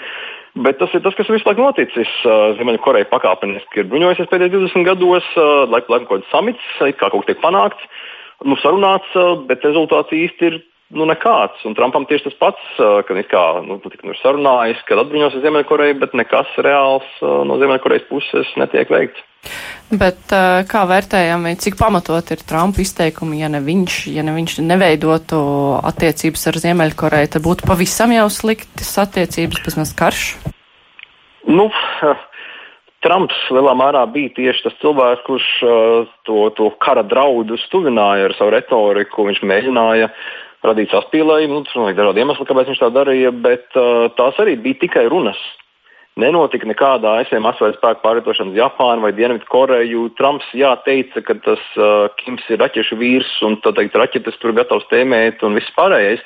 [0.66, 2.10] Bet tas ir tas, kas visu laiku noticis.
[2.58, 5.30] Ziemeļkoreja pakāpeniski ir bruņojusies pēdējos 20 gados,
[5.72, 7.88] laikam laik kaut kāds samits, kā kaut kas tiek panākts,
[8.44, 9.14] nu, sarunāts,
[9.48, 10.60] bet rezultāts īsti ir
[10.94, 11.64] nu, nekāds.
[11.68, 15.46] Un Trumpam tieši tas pats, ka viņš kā nu, nu, ir sarunājis, kad atbruņos uz
[15.46, 19.28] Ziemeļkoreju, bet nekas reāls no Ziemeļkorejas puses netiek veikts.
[19.92, 20.32] Bet
[20.72, 25.40] kā vērtējami, cik pamatot ir Trumpa izteikumi, ja ne viņš, ja ne viņš neveidotu
[25.92, 30.28] attiecības ar Ziemeļkoreju, tad būtu pavisam jau sliktas attiecības, vismaz karš?
[31.50, 31.68] Nu,
[33.02, 38.36] Trumps lielā mērā bija tieši tas cilvēks, kurš uh, to, to kara draudus tuvināja ar
[38.38, 39.26] savu retoriku.
[39.26, 40.20] Viņš mēģināja uh,
[40.68, 41.64] radīt saspīlējumu.
[41.76, 45.40] Nu, ir dažādi iemesli, kāpēc viņš tā darīja, bet uh, tās arī bija tikai runas.
[46.20, 50.10] Nenotika nekāda ASV masveida spēku pārvietošana uz Japānu vai Dienvidu Koreju.
[50.18, 54.90] Trumps jā, teica, ka tas uh, Kims ir raķešu vīrs un teikt, raķetes tur gatavs
[54.92, 56.20] tēmēt un viss pārējais.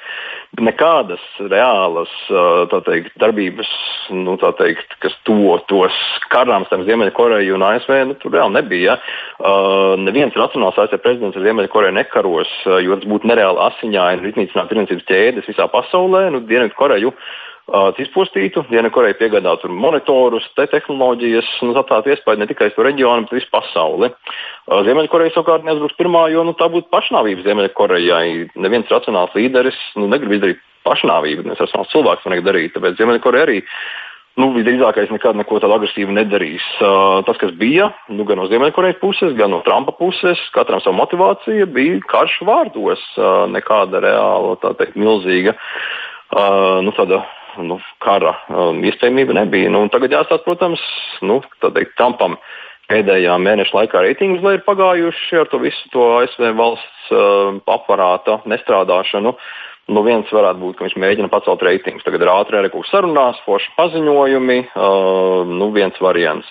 [0.58, 1.22] Nekādas
[1.54, 3.70] reālas uh, teikt, darbības,
[4.26, 5.94] nu, teikt, kas tuvotos
[6.34, 8.98] karām starp Ziemeļkoreju un ASV, nu, tur reāli nebija.
[9.38, 14.72] Uh, neviens racionāls ASV prezidents ar Ziemeļkoreju nekaros, uh, jo tas būtu nereāli asiņaini iznīcināt
[14.74, 16.32] tirdzniecības ķēdes visā pasaulē.
[16.34, 17.14] Nu, Dienvidu Koreju
[18.04, 18.66] izpostītu.
[18.70, 23.50] Dienvidkoreja piegādā tur monitorus, te tehnoloģijas, nu, atstāt iespēju ne tikai to reģionu, bet visu
[23.54, 24.12] pasauli.
[24.70, 28.56] Ziemeļkoreja savukārt neuzbruks pirmā, jo nu, tā būtu pašnāvība Ziemeļkorejai.
[28.56, 32.76] Neviens racionāls līderis nu, negrib izdarīt pašnāvību, neviens racionāls cilvēks to negrib darīt.
[32.76, 33.62] Tāpēc Ziemeļkoreja arī
[34.42, 36.66] nu, visdrīzākais nekad neko tādu agresīvu nedarīs.
[36.78, 41.00] Uh, tas, kas bija nu, gan no Ziemeļkorejas puses, gan no Trumpa puses, katram savu
[41.00, 45.56] motivāciju bija karš vārdos, uh, nekāda reāla, tā teikt, milzīga.
[46.36, 47.24] Uh, nu, tāda
[47.64, 49.72] nu, kara um, iespējamība nebija.
[49.74, 50.84] Nu, tagad jāstāsta, protams,
[51.26, 52.38] nu, teikt, Trumpam
[52.92, 59.36] pēdējā mēneša laikā reitingus, ir pagājuši ar to visu to ASV valsts uh, aparāta nestrādāšanu.
[59.86, 62.02] Nu, viens varētu būt, ka viņš mēģina pacelt reitingus.
[62.08, 62.30] Tagad ir
[62.74, 66.50] kaut kas sarunās, forši paziņojumi, uh, nu, viens variants.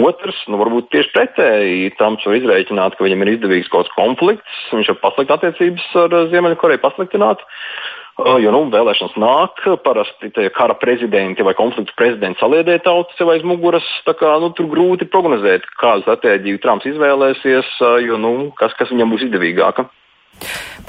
[0.00, 4.62] Otrs, nu, varbūt tieši pretēji, Trumps var izrēķināt, ka viņam ir izdevīgs kaut kāds konflikts,
[4.72, 7.44] viņš var paslikt attiecības ar Ziemeļkoreju, pasliktināt.
[7.44, 13.30] Uh, Jo nu, vēlēšanas nāk, parasti tie kara prezidenti vai konfliktu prezidenti saliedē tautu sev
[13.32, 13.86] aiz muguras.
[14.10, 17.70] Kā, nu, tur grūti prognozēt, kādu stratēģiju Trumps izvēlēsies,
[18.04, 19.86] jo nu, kas, kas viņam būs izdevīgāka.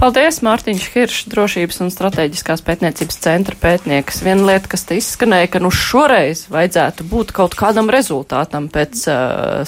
[0.01, 4.23] Paldies, Mārtiņš Hiršs, drošības un strateģiskās pētniecības centra pētnieks.
[4.25, 9.19] Viena lieta, kas te izskanēja, ka nu šoreiz vajadzētu būt kaut kādam rezultātam pēc uh,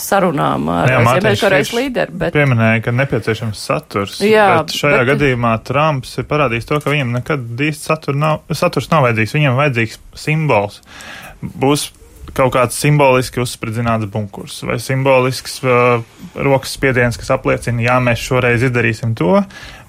[0.01, 2.17] sarunām ar Ziemeļkorejas līderi.
[2.23, 2.33] Bet...
[2.33, 4.17] Pieminēja, ka nepieciešams saturs.
[4.25, 5.11] Jā, bet šajā bet...
[5.13, 9.59] gadījumā Trumps ir parādījis to, ka viņam nekad īsti satur nav, saturs nav vajadzīgs, viņam
[9.61, 10.81] vajadzīgs simbols.
[11.43, 11.91] Būs
[12.33, 16.01] kaut kāds simboliski uzspridzināts bunkurs vai simbolisks uh,
[16.33, 19.35] rokas spiediens, kas apliecina, jā, mēs šoreiz izdarīsim to.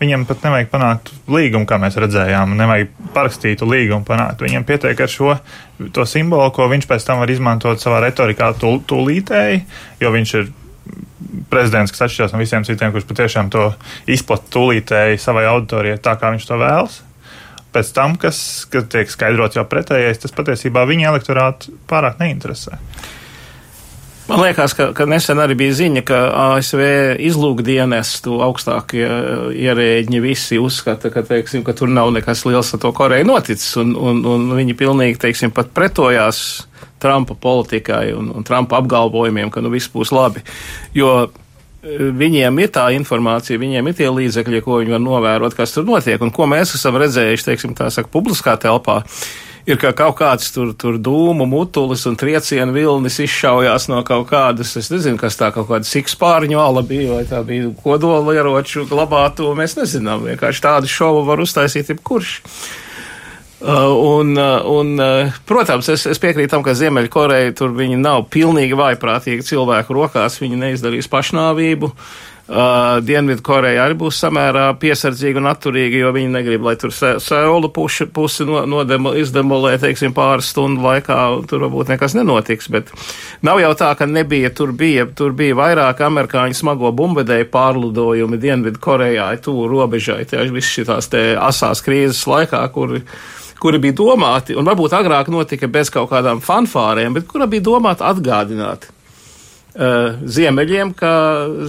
[0.01, 4.44] Viņam pat nevajag panākt līgumu, kā mēs redzējām, nevajag parakstītu līgumu panākt.
[4.44, 5.38] Viņam pietiek ar šo
[6.11, 9.64] simbolu, ko viņš pēc tam var izmantot savā retorikā tūl, tūlītēji,
[10.03, 10.53] jo viņš ir
[11.51, 13.70] prezidents, kas atšķiras no visiem citiem, kurš patiešām to
[14.11, 17.01] izplata tūlītēji savai auditorijai tā, kā viņš to vēlas
[17.75, 18.39] pēc tam, kas,
[18.71, 22.79] kas tiek skaidrots jau pretējais, tas patiesībā viņa elektorātu pārāk neinteresē.
[24.25, 26.81] Man liekas, ka, ka nesen arī bija ziņa, ka ASV
[27.27, 29.05] izlūkdienestu augstākie
[29.53, 33.93] ierēģi visi uzskata, ka, teiksim, ka tur nav nekas liels ar to Koreju noticis, un,
[33.93, 36.41] un, un viņi pilnīgi, teiksim, pat pretojās
[37.05, 40.41] Trumpa politikai un, un Trumpa apgalvojumiem, ka nu viss būs labi.
[40.97, 41.27] Jo
[41.85, 46.23] viņiem ir tā informācija, viņiem ir tie līdzekļi, ko viņi var novērot, kas tur notiek
[46.25, 49.03] un ko mēs esam redzējuši, teiksim, tā saka, publiskā telpā.
[49.66, 54.77] ir ka kaut kāds tur, tur dūmu mutulis un triecienu vilnis izšaujās no kaut kādas,
[54.77, 59.55] es nezinu, kas tā kaut kāda sikspārņu ala bija, vai tā bija kodola ieroču glabāto,
[59.57, 62.40] mēs nezinām, vienkārši tādu šovu var uztaisīt jebkurš.
[62.44, 62.84] Uh,
[63.64, 68.77] un, uh, un, uh, protams, es, es piekrītu tam, ka Ziemeļkoreja tur viņi nav pilnīgi
[68.77, 71.92] vaiprātīgi cilvēku rokās, viņi neizdarīs pašnāvību.
[72.44, 78.05] Uh, Dienvidkoreja arī būs samērā piesardzīga un atturīga, jo viņi negrib, lai tur Seulu puši,
[78.12, 81.16] pusi no, nodemo, izdemolē, teiksim, pāris stundu laikā,
[81.48, 82.92] tur varbūt nekas nenotiks, bet
[83.48, 89.31] nav jau tā, ka nebija, tur bija, tur bija vairāk amerikāņu smago bumbedēju pārlidojumi Dienvidkorejā,
[89.40, 92.98] tuvu robežai, tieši viss šitās te asās krīzes laikā, kur
[93.64, 98.11] kuri bija domāti, un varbūt agrāk notika bez kaut kādām fanfārēm, bet kura bija domāta
[98.11, 101.12] atgādināt uh, ziemeļiem, ka,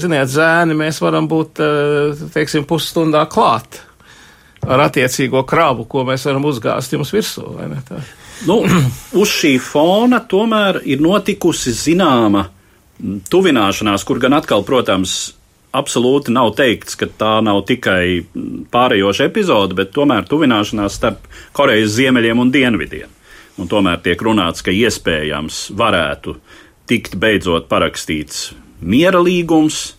[0.01, 3.79] ziniet, zēni mēs varam būt, uh, teiksim, pusstundā klāt
[4.65, 8.01] ar attiecīgo kravu, ko mēs varam uzgāzt jums virsū, vai ne tā?
[8.49, 8.60] Nu,
[9.21, 12.49] uz šī fona tomēr ir notikusi zināma
[13.31, 15.15] tuvināšanās, kur gan atkal, protams,
[15.76, 18.26] absolūti nav teikts, ka tā nav tikai
[18.74, 23.12] pārējoša epizode, bet tomēr tuvināšanās starp Korejas ziemeļiem un dienvidiem.
[23.62, 26.36] Un tomēr tiek runāts, ka iespējams varētu
[26.90, 28.50] tikt beidzot parakstīts
[28.84, 29.96] miera līgums.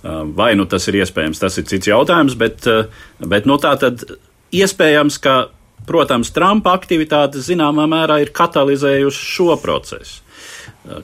[0.00, 2.64] Vai nu tas ir iespējams, tas ir cits jautājums, bet,
[3.20, 4.06] bet nu, tā tad
[4.56, 5.34] iespējams, ka,
[5.84, 10.22] protams, Trumpa aktivitātes zināmā mērā ir katalizējušas šo procesu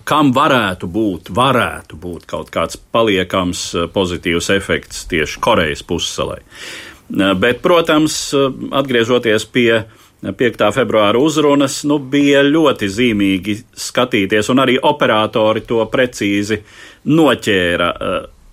[0.09, 6.40] kam varētu būt, varētu būt kaut kāds paliekams eh, pozitīvs efekts tieši Korejas pussalai.
[6.40, 8.48] Eh, bet, protams, eh,
[8.81, 9.85] atgriežoties pie
[10.26, 10.70] 5.
[10.72, 16.62] februāra uzrunas, nu, bija ļoti zīmīgi skatīties, un arī operatori to precīzi
[17.07, 17.92] noķēra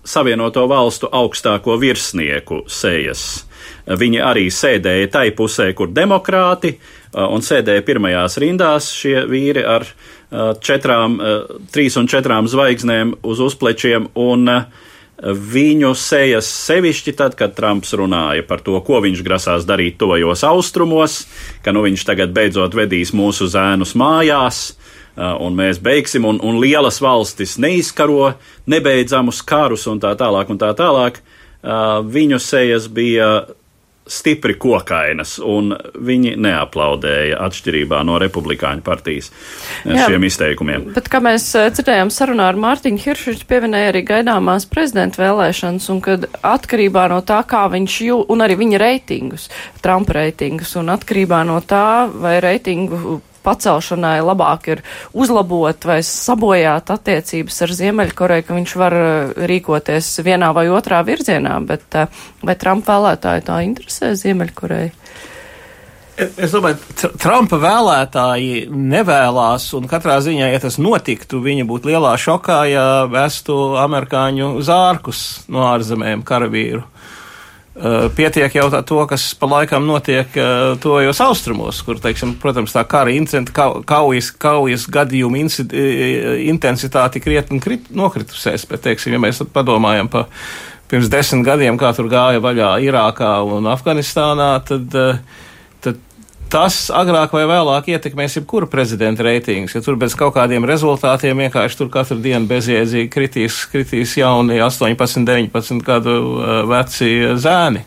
[0.04, 3.46] Savienoto valstu augstāko virsnieku sejas.
[3.88, 6.74] Viņi arī sēdēja tai pusē, kur demokrāti,
[7.16, 10.13] un sēdēja pirmajās rindās šie vīri ar uh,
[10.64, 11.18] četrām,
[11.74, 14.50] trīs un četrām zvaigznēm uz uzplečiem, un
[15.24, 21.22] viņu sejas sevišķi tad, kad Trumps runāja par to, ko viņš grasās darīt tojos austrumos,
[21.62, 24.74] ka nu viņš tagad beidzot vedīs mūsu zēnus mājās,
[25.16, 28.34] un mēs beigsim, un, un lielas valstis neizkaro
[28.66, 31.22] nebeidzamus karus un tā tālāk un tā tālāk.
[31.62, 33.46] Viņu sejas bija
[34.06, 35.72] stipri kokainas, un
[36.04, 40.88] viņi neaplaudēja atšķirībā no republikāņu partijas eh, Jā, šiem izteikumiem.
[40.96, 45.88] Bet, kā mēs eh, dzirdējām sarunā ar Mārtiņu Hiršu, viņš pieminēja arī gaidāmās prezidenta vēlēšanas,
[45.94, 49.48] un kad atkarībā no tā, kā viņš jū, un arī viņa reitingus,
[49.84, 57.62] Trumpa reitingus, un atkarībā no tā, vai reitingu pacelšanai labāk ir uzlabot vai sabojāt attiecības
[57.66, 62.94] ar Ziemeļkoreju, ka viņš var eh, rīkoties vienā vai otrā virzienā, bet eh, vai Trumpa
[62.94, 64.92] vēlētāji tā interesē Ziemeļkoreju?
[66.14, 66.78] Es domāju,
[67.18, 73.56] Trumpa vēlētāji nevēlās, un katrā ziņā, ja tas notiktu, viņi būtu lielā šokā, ja vestu
[73.82, 76.84] amerikāņu zārkus no ārzemēm karavīru.
[77.74, 82.70] Eh, pietiek jau tā to, kas pa laikam notiek uh, tojos austrumos, kur, teiksim, protams,
[82.70, 83.50] tā kara incidenta,
[83.82, 90.28] kaujas, kaujas gadījuma eh, intensitāte krietni krit, nokritusies, bet, teiksim, ja mēs padomājam pa
[90.86, 95.18] pirms desmit gadiem, kā tur gāja vaļā Irākā un Afganistānā, tad uh,
[96.54, 101.80] tas agrāk vai vēlāk ietekmēs jebkuru prezidenta reitingus, ja tur bez kaut kādiem rezultātiem vienkārši
[101.80, 106.14] tur katru dienu bezjēdzīgi kritīs, kritīs jauni 18, 19 gadu
[106.70, 107.10] veci
[107.42, 107.82] zēni.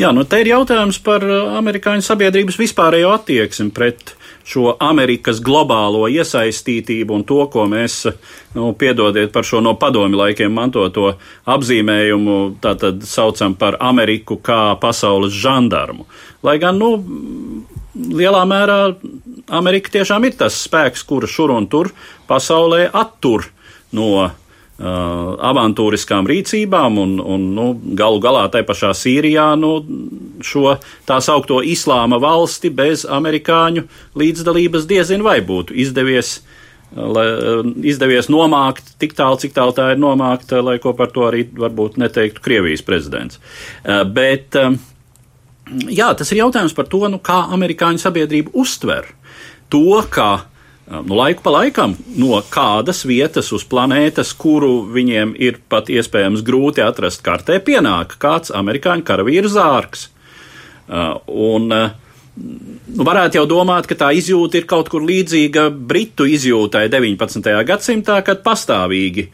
[0.00, 1.26] Jā, nu te ir jautājums par
[1.60, 4.14] amerikāņu sabiedrības vispārējo attieksmi pret
[4.48, 8.00] šo Amerikas globālo iesaistītību un to, ko mēs,
[8.56, 11.10] nu, piedodiet par šo no padomi laikiem mantoto
[11.44, 16.08] apzīmējumu, tātad saucam par Ameriku kā pasaules žandarmu.
[16.46, 16.94] Lai gan, nu,
[17.98, 18.80] lielā mērā
[19.54, 21.90] Amerika tiešām ir tas spēks, kura šur un tur
[22.28, 23.48] pasaulē attur
[23.96, 24.30] no uh,
[24.78, 29.72] avantūriskām rīcībām, un, un nu, galu galā tai pašā Sīrijā nu,
[30.44, 30.76] šo
[31.08, 33.86] tā saukto islāma valsti bez amerikāņu
[34.18, 36.38] līdzdalības diezin vai būtu izdevies.
[36.88, 37.26] Lai,
[37.84, 41.98] izdevies nomākt tik tālu, cik tālu tā ir nomākta, lai ko par to arī varbūt
[42.00, 43.36] neteiktu Krievijas prezidents.
[43.84, 44.72] Uh, bet uh,
[45.88, 49.10] jā, tas ir jautājums par to, nu, kā amerikāņu sabiedrība uztver
[49.72, 50.48] to, ka
[50.88, 56.84] nu, laiku pa laikam no kādas vietas uz planētas, kuru viņiem ir pat iespējams grūti
[56.84, 60.08] atrast kartē, pienāk kāds amerikāņu karavīru zārks.
[60.88, 61.74] Un,
[62.38, 67.48] Nu, varētu jau domāt, ka tā izjūta ir kaut kur līdzīga Britu izjūtai 19.
[67.66, 69.24] gadsimtā, kad pastāvīgi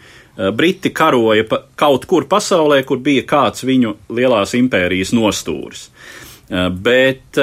[0.57, 5.91] Briti karoja pa kaut kur pasaulē, kur bija kāds viņu lielās impērijas nostūris.
[6.53, 7.39] Bet,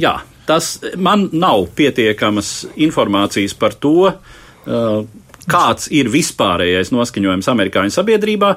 [0.00, 0.12] jā,
[0.46, 2.52] tas man nav pietiekamas
[2.86, 5.02] informācijas par to, uh,
[5.50, 8.52] kāds ir vispārējais noskaņojums amerikāņu sabiedrībā,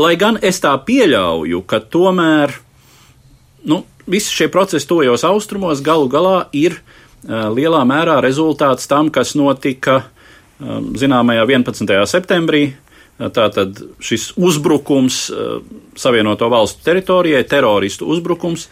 [0.00, 2.54] lai gan es tā pieļauju, ka tomēr
[3.68, 9.34] nu, visi šie procesi tojos austrumos galu galā ir uh, lielā mērā rezultāts tam, kas
[9.38, 10.02] notika
[10.60, 11.96] um, zināmajā 11.
[12.08, 12.70] septembrī.
[13.20, 15.58] Tātad šis uzbrukums uh,
[16.00, 18.68] Savienoto valstu teritorijai, teroristu uzbrukums,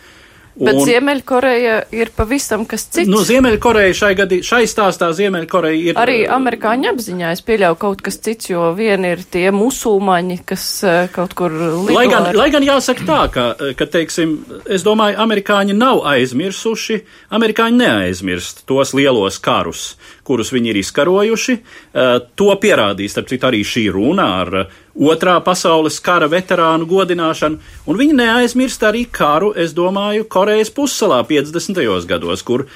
[0.59, 3.07] Bet un, Ziemeļkoreja ir pavisam kas cits.
[3.11, 6.01] Nu, Ziemeļkoreja šai, gadī, šai stāstā Ziemeļkoreja ir.
[6.01, 10.99] Arī amerikāņu apziņā es pieļauju kaut kas cits, jo vieni ir tie musulmaņi, kas eh,
[11.14, 11.94] kaut kur lido.
[11.94, 12.40] Lai gan, ar...
[12.40, 13.47] lai gan jāsaka tā, ka,
[13.79, 14.35] ka, teiksim,
[14.66, 17.01] es domāju, amerikāņi nav aizmirsuši,
[17.38, 19.92] amerikāņi neaizmirst tos lielos karus,
[20.27, 21.59] kurus viņi ir izkarojuši.
[21.59, 27.59] Eh, to pierādīs, starp citu, arī šī runa ar eh, otrā pasaules kara veterānu godināšanu,
[27.87, 31.79] un viņi neaizmirst arī karu, es domāju, Korejas pussalā 50.
[32.09, 32.67] gados, kur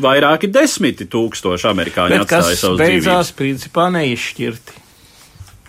[0.00, 2.84] vairāki desmiti tūkstoši amerikāņu Bet atstāja savus dzīvības.
[2.84, 4.78] beidzās principā neizšķirti.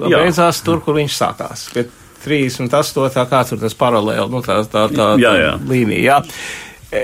[0.01, 0.21] Jā.
[0.21, 1.67] Beidzās tur, kur viņš sākās.
[1.75, 1.91] Bet
[2.25, 3.25] 38.
[3.29, 5.53] kā tur tas paralēli, nu tā, tā, tā, tā jā, jā.
[5.69, 6.21] līnija.
[6.91, 7.01] Jā.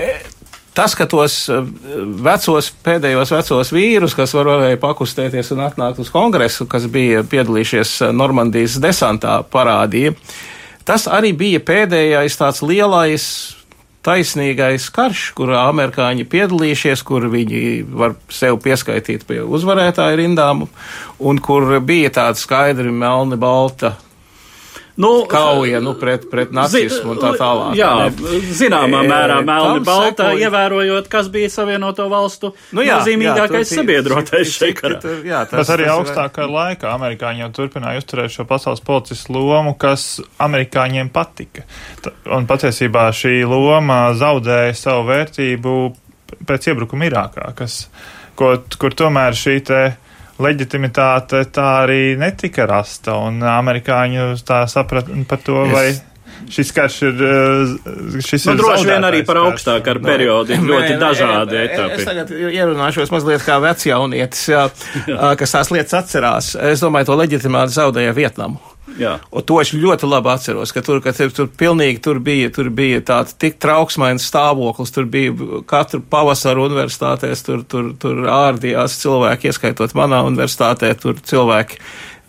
[0.78, 1.64] Tas, ka tos eh,
[2.22, 8.12] vecos, pēdējos vecos vīrus, kas varēja pakustēties un atnākt uz kongresu, kas bija piedalījušies eh,
[8.14, 10.14] Normandijas desantā, parādīja,
[10.86, 13.26] tas arī bija pēdējais tāds lielais
[14.06, 20.68] taisnīgais karš, kurā amerikāņi piedalījušies, kur viņi var sev pieskaitīt pie uzvarētāju rindām,
[21.18, 23.96] un kur bija tāda skaidri melni balta
[24.98, 27.76] nu, kauja nu, pret, pret nacismu un tā tālāk.
[27.78, 28.40] Jā, ne?
[28.58, 30.48] zināmā e, mērā melni balta, sekoja...
[30.48, 34.98] ievērojot, kas bija Savienoto valstu nu, jā, nozīmīgākais sabiedrotais šeit karā.
[35.52, 41.64] Bet arī augstākā laikā amerikāņi jau turpināja uzturēt šo pasaules policistu lomu, kas amerikāņiem patika.
[42.34, 45.78] Un patiesībā šī loma zaudēja savu vērtību
[46.48, 47.84] pēc iebrukuma Irākā, kas,
[48.38, 49.82] ko, kur tomēr šī te
[50.42, 55.72] leģitimitāte tā arī netika rasta, un amerikāņu tā saprat par to, es...
[55.74, 55.88] vai
[56.52, 57.22] šis karš ir.
[57.28, 61.58] Eh, šis nu, ir droši vien arī par augstāku ar periodu ir ļoti nē, dažādi
[61.58, 61.98] nē, etapi.
[61.98, 64.46] Es tagad ierunāšos mazliet kā vecjaunietis,
[65.42, 66.54] kas tās lietas atcerās.
[66.70, 68.77] Es domāju, to leģitimitāti zaudēja Vietnamu.
[68.98, 69.14] Jā.
[69.30, 72.70] Un to es ļoti labi atceros, ka tur, ka tur, tur pilnīgi tur bija, tur
[72.74, 79.52] bija tāds tik trauksmains stāvoklis, tur bija katru pavasaru universitātēs, tur, tur, tur ārdījās cilvēki,
[79.52, 81.78] ieskaitot manā universitātē, tur cilvēki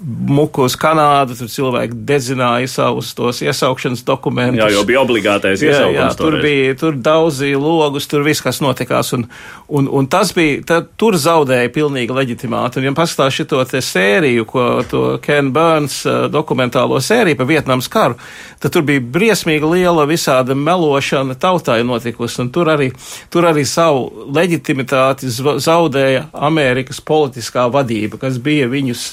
[0.03, 4.61] muku uz Kanādu, tur cilvēki dedzināja savus tos iesaukšanas dokumentus.
[4.61, 5.97] Jā, jo bija obligātais iesaukums.
[5.97, 9.25] Jā, jā tur bija, tur daudzīja logus, tur viss, kas notikās, un,
[9.67, 12.79] un, un tas bija, tad, tur zaudēja pilnīgi leģitimāti.
[12.79, 18.15] Un, ja paskatās šito te sēriju, ko to Ken Burns dokumentālo sēriju par Vietnams karu,
[18.63, 22.93] tad tur bija briesmīgi liela visāda melošana tautai notikusi, un tur arī,
[23.33, 29.09] tur arī savu leģitimitāti zaudēja Amerikas politiskā vadība, kas bija viņus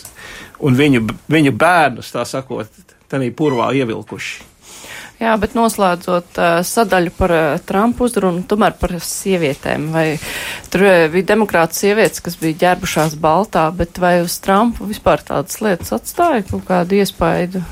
[0.64, 2.70] un viņu, viņu bērnus, tā sakot,
[3.10, 4.52] tādā purvā ievilkuši.
[5.16, 9.86] Jā, bet noslēdzot uh, sadaļu par uh, Trumpu uzrunu, tomēr par sievietēm.
[9.94, 10.04] Vai
[10.68, 15.62] tur uh, bija demokrāta sievietes, kas bija ģērbušās baltā, bet vai uz Trumpu vispār tādas
[15.64, 17.64] lietas atstāja kaut kādu iespaidu?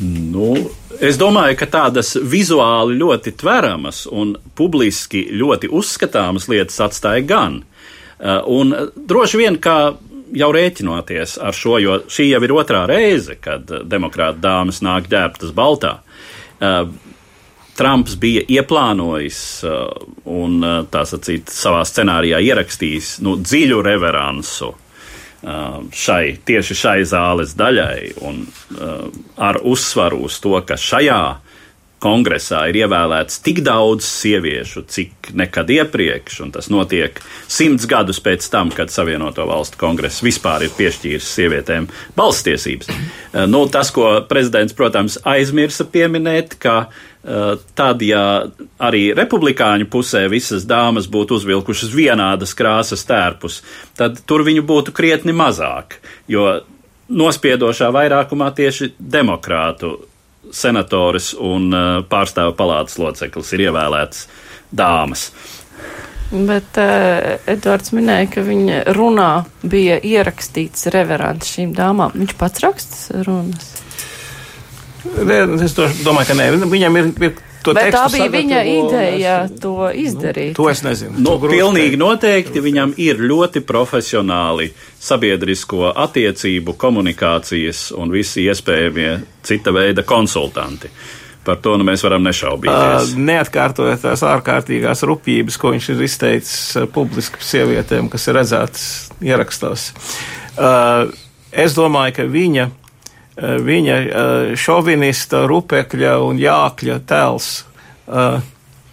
[0.00, 0.54] Nu,
[0.96, 7.62] es domāju, ka tādas vizuāli ļoti tveramas un publiski ļoti uzskatāmas lietas atstāja gan.
[8.48, 9.94] Un droši vien, kā
[10.34, 15.52] jau rēķinoties ar šo, jo šī jau ir otrā reize, kad demokrāta dāmas nāk ģērbtas
[15.56, 15.98] baltā.
[16.60, 16.88] Uh,
[17.76, 19.90] Trumps bija ieplānojis uh,
[20.32, 24.72] un tā sacīt savā scenārijā ierakstījis nu, dziļu reveransu
[25.92, 28.40] šai, tieši šai zāles daļai un
[29.36, 31.20] ar uzsvaru uz to, ka šajā
[32.02, 38.46] kongresā ir ievēlēts tik daudz sieviešu, cik nekad iepriekš, un tas notiek simts gadus pēc
[38.52, 42.90] tam, kad Savienoto Valstu kongress vispār ir piešķīris sievietēm balstiesības.
[42.92, 48.24] Eh, nu, tas, ko prezidents, protams, aizmirsa pieminēt, ka eh, tad, ja
[48.76, 53.62] arī republikāņu pusē visas dāmas būtu uzvilkušas vienādas krāsas tērpus,
[53.96, 55.96] tad tur viņu būtu krietni mazāk,
[56.28, 56.58] jo
[57.08, 59.94] nospiedošā vairākumā tieši demokrātu
[60.54, 64.26] senatoris un uh, pārstāvu palātas loceklis ir ievēlēts
[64.76, 65.30] dāmas.
[66.30, 69.30] Bet uh, Edvards minēja, ka viņa runā
[69.62, 72.14] bija ierakstīts reverants šīm dāmām.
[72.18, 73.74] Viņš pats raksta runas.
[75.06, 76.48] Es domāju, ka nē.
[76.66, 80.54] Viņam ir, ir to Bet tā bija viņa ideja to izdarīt.
[80.54, 81.18] Nu, to es nezinu.
[81.18, 84.70] Nu, pilnīgi noteikti viņam ir ļoti profesionāli
[85.02, 89.12] sabiedrisko attiecību, komunikācijas un visi iespējamie
[89.46, 90.90] cita veida konsultanti.
[91.46, 93.12] Par to nu mēs varam nešaubīties.
[93.12, 98.88] Uh, neatkārtojot tās ārkārtīgās rupjības, ko viņš ir izteicis uh, publiski sievietēm, kas ir redzētas
[99.22, 99.92] ierakstos.
[100.56, 101.06] Uh,
[101.54, 102.66] es domāju, ka viņa,
[103.36, 108.38] viņa uh, šovinista, rupekļa un jākļa tēls uh,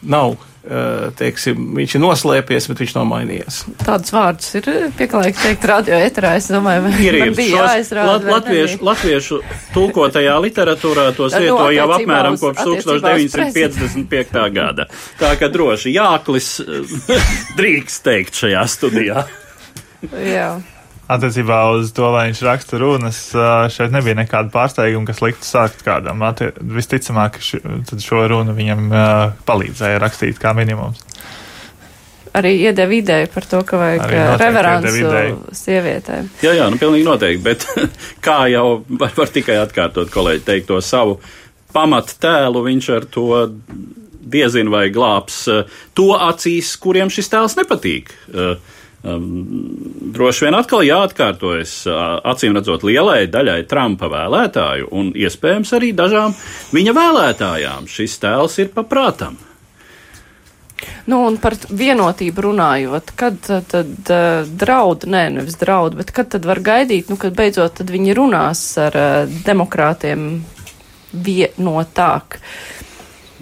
[0.03, 3.57] nav Eh, teiksim, viņš ir noslēpies, bet viņš nav mainījies.
[3.81, 8.13] Tādus vārdus ir pieklājīgi teikt radio eterā, es domāju, vai ir, bija jāizrāda.
[8.13, 9.41] Lat, latviešu, latviešu
[9.73, 14.39] tulkotajā literatūrā tos lieto jau apmēram uz, kopš 1955.
[14.55, 14.87] gada.
[15.19, 16.53] Tā ka droši jāklis
[17.59, 19.27] drīkst teikt šajā studijā.
[20.15, 20.53] Jā.
[21.11, 23.17] Attiecībā uz to, lai viņš raksta runas,
[23.75, 26.23] šeit nebija nekāda pārsteiguma, kas liktu sākt kādam.
[26.77, 27.59] Visticamāk, š,
[27.99, 28.87] šo runu viņam
[29.43, 31.03] palīdzēja rakstīt kā minimums.
[32.33, 36.29] Arī iedeva ideju par to, ka vajag reveransu sievietēm.
[36.41, 37.67] Jā, jā, nu pilnīgi noteikti, bet
[38.25, 41.19] kā jau var, var tikai atkārtot kolēģi teikt to savu
[41.75, 43.27] pamat tēlu, viņš ar to
[44.33, 45.43] diezin vai glābs
[45.93, 48.15] to acīs, kuriem šis tēls nepatīk.
[48.31, 48.55] Uh,
[49.03, 51.73] droši vien atkal jāatkārtojas,
[52.23, 56.35] acīm redzot, lielai daļai Trumpa vēlētāju un iespējams arī dažām
[56.75, 57.89] viņa vēlētājām.
[57.91, 59.35] Šis tēls ir paprātam.
[61.07, 66.47] Nu, un par vienotību runājot, kad tad, tad draud, nē, nevis draud, bet kad tad
[66.47, 70.29] var gaidīt, nu, kad beidzot tad viņi runās ar uh, demokrātiem
[71.13, 72.39] vienotāk.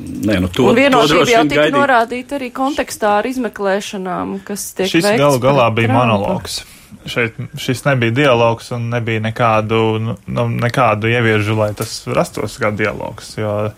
[0.02, 1.76] Nē, nu to, un vienotība jau tika gaidīt.
[1.76, 6.06] norādīta arī kontekstā ar izmeklēšanām, kas tiek Šis galu galā bija Trumpa.
[6.06, 6.62] monologs.
[7.10, 9.82] Šeit šis nebija dialogs un nebija nekādu,
[10.28, 13.34] nu, nekādu ieviežu, lai tas rastos kā dialogs.
[13.39, 13.72] Jo,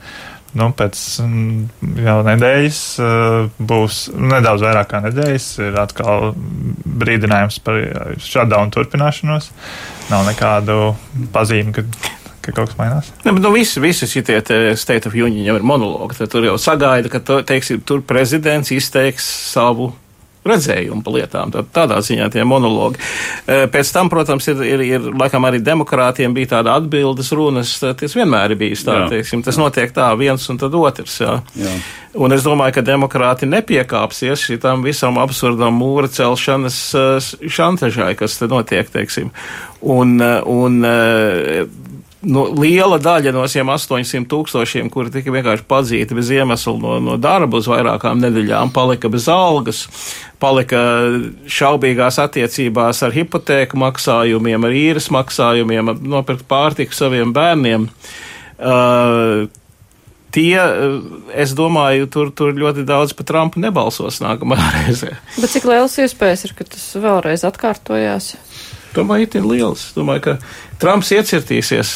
[0.59, 6.33] nu, pēc mm, jau nedēļas uh, būs nedaudz vairāk kā nedēļas, ir atkal
[7.03, 7.79] brīdinājums par
[8.19, 9.53] šādu un turpināšanos.
[10.11, 10.91] Nav nekādu
[11.33, 11.87] pazīmi, ka
[12.43, 13.09] ka kaut kas mainās?
[13.23, 14.39] Ne, bet, nu, visi, visi šitie
[14.79, 16.19] State of Union jau ir monologi.
[16.19, 19.93] Tad tur jau sagaida, ka to, teiksim, tur prezidents izteiks savu
[20.47, 21.51] redzējumu par lietām.
[21.53, 22.99] Tad, tādā ziņā tie monologi.
[23.47, 27.75] E, pēc tam, protams, ir, ir, ir laikam arī demokrātiem bija tāda atbildes runas.
[27.79, 29.09] Tas vienmēr ir bijis tā, jā.
[29.15, 31.19] teiksim, tas notiek tā viens un tad otrs.
[31.23, 31.37] Jā.
[31.59, 31.77] Jā.
[32.23, 37.07] Un es domāju, ka demokrāti nepiekāpsies šitam visam absurdam mūra celšanas e,
[37.47, 39.31] šantažai, kas te notiek, teiksim.
[39.95, 40.83] Un, e, un
[42.23, 47.17] nu, liela daļa no šiem 800 tūkstošiem, kuri tika vienkārši padzīti bez iemesla no, no
[47.21, 49.83] darba uz vairākām nedēļām, palika bez algas,
[50.43, 50.81] palika
[51.51, 57.89] šaubīgās attiecībās ar hipotēku maksājumiem, ar īres maksājumiem, nopirkt pārtiku saviem bērniem.
[58.63, 59.49] Uh,
[60.33, 60.55] tie,
[61.35, 65.13] es domāju, tur, tur ļoti daudz par Trumpu nebalsos nākamajā reizē.
[65.37, 68.33] Bet cik liels iespējas ir, ka tas vēlreiz atkārtojās?
[68.93, 69.87] Domāju, ir liels.
[69.97, 70.33] Domāju, ka
[70.81, 71.95] Trumps iecirtīsies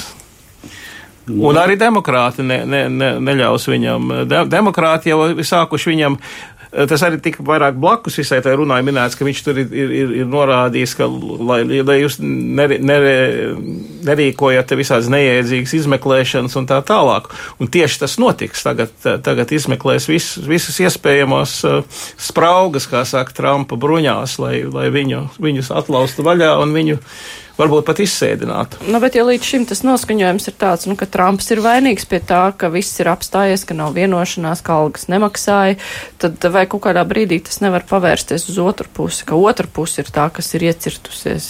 [1.27, 4.13] Un arī demokrāti ne, ne, ne, neļaus viņam.
[4.29, 6.21] De, demokrāti jau ir sākuši viņam.
[6.67, 10.25] Tas arī tika vairāk blakus visai tai runāja minēts, ka viņš tur ir, ir, ir,
[10.27, 11.07] norādījis, ka,
[11.47, 13.13] lai, lai jūs nere, nere,
[14.05, 17.31] nerīkojat visādas neiedzīgas izmeklēšanas un tā tālāk.
[17.63, 18.65] Un tieši tas notiks.
[18.67, 18.91] Tagad,
[19.23, 25.71] tagad izmeklēs vis, visas iespējamos uh, spraugas, kā saka Trumpa bruņās, lai, lai viņu, viņus
[25.81, 26.99] atlaustu vaļā un viņu
[27.57, 28.81] varbūt pat izsēdinātu.
[28.91, 32.21] Nu, bet ja līdz šim tas noskaņojums ir tāds, nu, ka Trumps ir vainīgs pie
[32.23, 35.79] tā, ka viss ir apstājies, ka nav vienošanās, ka algas nemaksāja,
[36.21, 40.13] tad vai kaut kādā brīdī tas nevar pavērsties uz otru pusi, ka otra puse ir
[40.13, 41.49] tā, kas ir iecirtusies?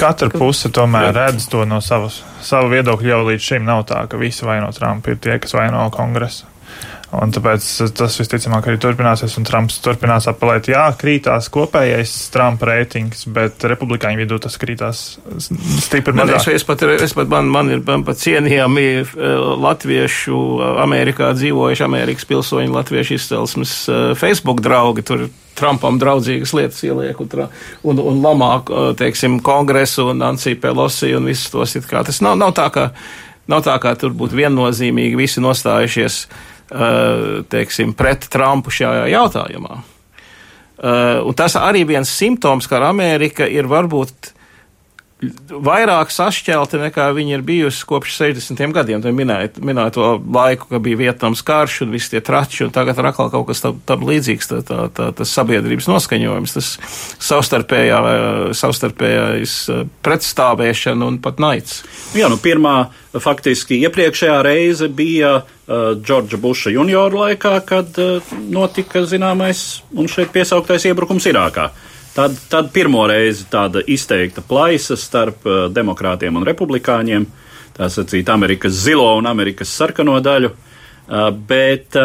[0.00, 4.18] Katra puse tomēr redz to no savas, savu viedokļu jau līdz šim nav tā, ka
[4.20, 6.48] visi vaino Trumpu ir tie, kas vaino kongresu.
[7.22, 10.70] Un tāpēc tas visticamāk arī turpināsies, un Trumps turpinās apelēt.
[10.72, 15.02] Jā, krītās kopējais Trumpa reitings, bet republikāņu vidū tas krītās
[15.84, 16.40] stipri mazāk.
[16.40, 19.08] Man, es pat, es pat man, man ir man pat cienījami eh,
[19.66, 20.40] latviešu,
[20.84, 25.06] Amerikā dzīvojuši Amerikas pilsoņu latviešu izcelsmes eh, Facebook draugi.
[25.06, 27.44] Tur Trumpam draudzīgas lietas ieliek un,
[27.86, 32.02] un, un lamā, eh, teiksim, kongresu un Nancy Pelosi un visus tos it kā.
[32.06, 32.88] Tas nav, nav tā, ka,
[33.50, 39.82] nav tā, kā tur būtu viennozīmīgi visi nostājušies Eh, teiksim, pret Trumpu šajā jautājumā.
[40.74, 44.33] Eh, un tas arī viens simptoms, ka Amerika ir varbūt
[45.48, 48.60] vairāk sašķelta nekā viņa ir bijusi kopš 60.
[48.74, 49.02] gadiem.
[49.04, 52.98] Tad minēja, minēja to laiku, ka bija Vietnams karš un visi tie trači, un tagad
[53.00, 56.72] ir atkal kaut kas tam, tam līdzīgs, tā, tā, tā, tas sabiedrības noskaņojums, tas
[57.28, 58.00] savstarpējā,
[58.58, 61.82] savstarpējais eh, pretstāvēšana un pat naids.
[62.18, 62.76] Jā, nu pirmā
[63.14, 70.34] faktiski iepriekšējā reize bija uh, Džordža Buša juniora laikā, kad uh, notika zināmais un šeit
[70.34, 71.70] piesauktais iebrukums Irākā.
[71.70, 77.26] Uh, Tad, tad pirmo reizi tāda izteikta plaisa starp uh, demokrātiem un republikāņiem,
[77.74, 80.52] tā sacīt, Amerikas zilo un Amerikas sarkano daļu.
[81.48, 81.98] Bet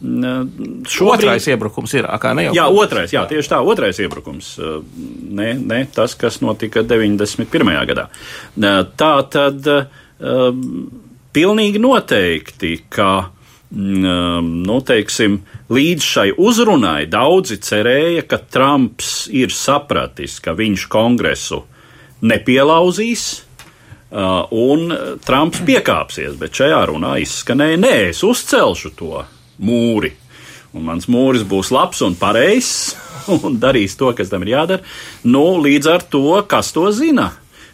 [0.00, 1.12] šobrīd...
[1.12, 2.54] Otrais iebrukums ir Irākā, ne jau?
[2.56, 4.54] Jā, otrais, jā, tieši tā, otrais iebrukums.
[5.36, 7.74] Ne, ne tas, kas notika 91.
[7.90, 8.08] gadā.
[8.96, 9.68] Tā tad
[11.36, 13.10] pilnīgi noteikti, ka
[13.70, 15.40] nu, teiksim,
[15.70, 21.64] līdz šai uzrunai daudzi cerēja, ka Trumps ir sapratis, ka viņš kongresu
[22.26, 23.28] nepielauzīs.
[24.10, 24.90] Uh, un
[25.22, 29.20] Trumps piekāpsies, bet šajā runā izskanēja, nē, es uzcelšu to
[29.62, 30.10] mūri.
[30.74, 32.96] Un mans mūris būs labs un pareizs
[33.36, 34.82] un darīs to, kas tam ir jādara.
[35.22, 37.30] Nu, līdz ar to, kas to zina?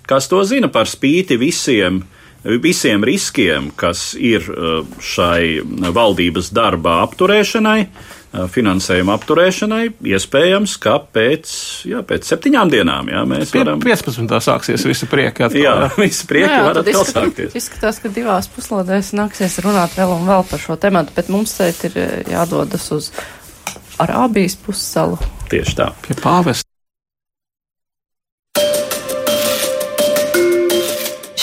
[0.06, 2.02] Kas to zina par spīti visiem
[2.62, 5.62] visiem riskiem, kas ir uh, šai
[5.94, 9.82] valdības darbā apturēšanai, uh, finansējuma apturēšanai,
[10.14, 11.54] iespējams, ka pēc,
[11.90, 13.80] jā, pēc septiņām dienām jā, mēs Pie, varam.
[13.82, 14.36] 15.
[14.48, 15.62] sāksies visi prieki atkal.
[15.62, 17.56] Jā, visi prieki jā, jā, var atkal izskat, sākties.
[17.62, 21.82] Izskatās, ka divās puslodēs nāksies runāt vēl un vēl par šo tematu, bet mums šeit
[21.90, 23.10] ir uh, jādodas uz
[24.02, 25.18] Arābijas pussalu.
[25.50, 25.90] Tieši tā.
[26.04, 26.65] Pie pāvesta.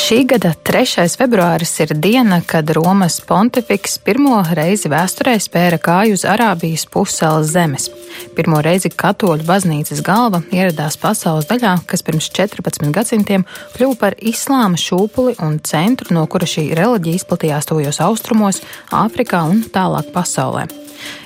[0.03, 1.05] Šī gada 3.
[1.15, 7.87] februāris ir diena, kad Romas pontifiks pirmo reizi vēsturē spēra kāju uz Arābijas pussalas zemes.
[8.35, 13.47] Pirmo reizi katoļu baznīcas galva ieradās pasaules daļā, kas pirms 14 gadsimtiem
[13.77, 18.59] kļuva par islāma šūpuli un centru, no kura šī reliģija izplatījās tojos austrumos,
[18.91, 20.67] Āfrikā un tālāk pasaulē.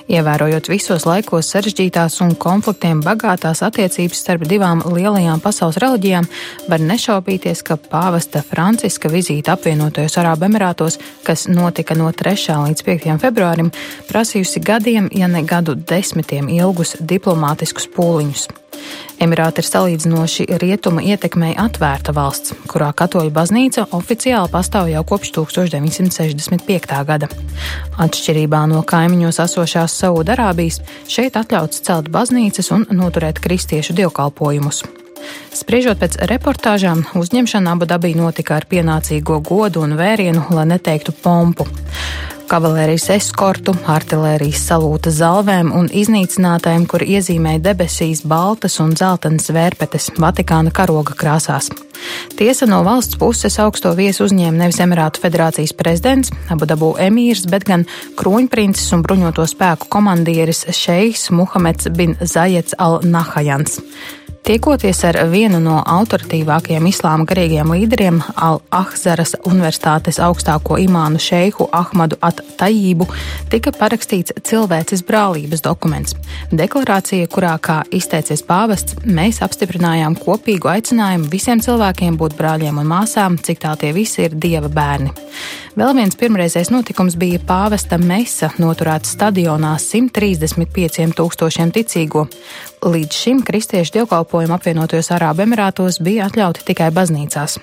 [0.08, 6.28] Ievērojot visos laikos sarežģītās un konfliktiem bagātās attiecības starp divām lielajām pasaules reliģijām,
[6.72, 10.96] var nešaubīties, ka pāvesta Franciska vizīte apvienotajos Arābu Emirātos,
[11.28, 12.56] kas notika no 3.
[12.70, 13.18] līdz 5.
[13.20, 13.68] februārim,
[14.08, 18.48] prasījusi gadiem, ja ne gadu desmitiem ilgus diplomātiskus pūliņus.
[19.18, 27.00] Emirāti ir salīdzinoši rietuma ietekmei atvērta valsts, kurā katoļu baznīca oficiāli pastāv jau kopš 1965.
[27.08, 27.26] gada.
[27.98, 30.80] Atšķirībā no kaimiņos esošās Saudarābijas,
[31.10, 34.84] šeit atļauts celt baznīcas un noturēt kristiešu dievkalpojumus.
[35.54, 41.66] Spriežot pēc reportāžām, uzņemšana abu dabī notika ar pienācīgo godu un vērienu, lai neteiktu pompu
[42.48, 50.72] kavalērijas eskortu, artilērijas salūta zalvēm un iznīcinātājiem, kur iezīmēja debesīs baltas un dzeltenas vērpetes Vatikāna
[50.74, 51.68] karoga krāsās.
[52.38, 57.66] Tiesa no valsts puses augsto viesu uzņēma nevis Emirātu federācijas prezidents, abu dabū emīrs, bet
[57.68, 57.86] gan
[58.20, 63.80] kroņprinces un bruņoto spēku komandieris Šeiks Muhameds bin Zajets al-Nahajans.
[64.48, 73.04] Tiekoties ar vienu no autoritīvākajiem islāma garīgiem līderiem, Al-Ahzaras Universitātes augstāko imānu šeihu Ahmadu At-Tajību,
[73.52, 76.16] tika parakstīts cilvēces brālības dokuments.
[76.48, 83.38] Deklarācija, kurā, kā izteicies pāvests, mēs apstiprinājām kopīgu aicinājumu visiem cilvēkiem būt brāļiem un māsām,
[83.38, 85.10] cik tā tie visi ir dieva bērni.
[85.78, 92.26] Vēl viens pirmreizais notikums bija pāvesta mesa, noturēta stadionā 135 tūkstošiem ticīgo.
[92.82, 97.58] Līdz šim kristiešu dievkalpojumu apvienotajos Arābu Emirātos bija atļauti tikai baznīcās.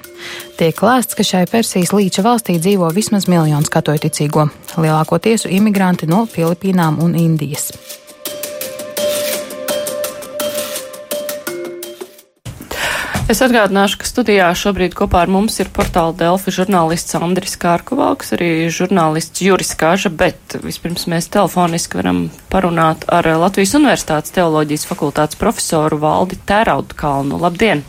[0.58, 6.26] Tiek lēsts, ka šai Persijas līča valstī dzīvo vismaz miljons katoļu ticīgo, lielākoties imigranti no
[6.30, 7.72] Filipīnām un Indijas.
[13.26, 18.68] Es atgādināšu, ka studijā šobrīd kopā ar mums ir portāla Delfi žurnālists Andris Kārkovalks, arī
[18.70, 22.20] žurnālists Juris Kāža, bet vispirms mēs telefoniski varam
[22.54, 27.42] parunāt ar Latvijas Universitātes teoloģijas fakultātes profesoru Valdi Tēraudkalnu.
[27.42, 27.82] Labdien!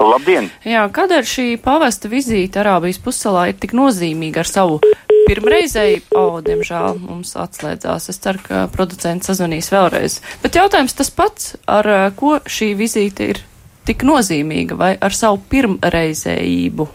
[0.00, 0.48] Labdien!
[0.64, 4.80] Jā, kādēļ šī pavesta vizīte Arābijas pussalā ir tik nozīmīga ar savu
[5.28, 8.08] pirmreizēji, o, oh, diemžēl mums atslēdzās.
[8.08, 10.22] Es ceru, ka producents sazvanīs vēlreiz.
[10.40, 13.48] Bet jautājums tas pats, ar ko šī vizīte ir
[13.86, 16.88] tik nozīmīga vai ar savu pirmreizējību?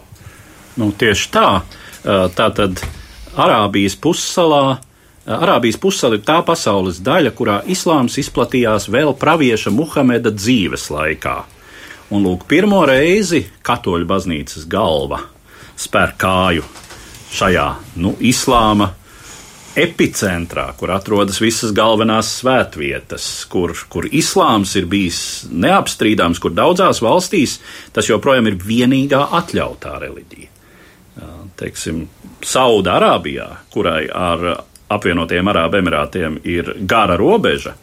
[0.80, 1.48] Nu, tieši tā.
[2.36, 2.80] Tātad
[3.36, 4.78] Arābijas pussalā.
[5.30, 11.36] Arābijas pussala ir tā pasaules daļa, kurā islāms izplatījās vēl pravieša Muhameda dzīves laikā.
[12.10, 15.20] Un lūk, pirmo reizi katoļu baznīcas galva
[15.78, 16.64] spēr kāju
[17.30, 17.66] šajā
[18.02, 18.90] nu, islāma
[19.78, 27.58] epicentrā, kur atrodas visas galvenās svētvietas, kur, kur islāms ir bijis neapstrīdāms, kur daudzās valstīs
[27.94, 30.48] tas joprojām ir vienīgā atļautā reliģija.
[31.60, 32.06] Teiksim,
[32.46, 37.74] Saudārābijā, kurai ar apvienotiem Arābu Emirātiem ir gara robeža,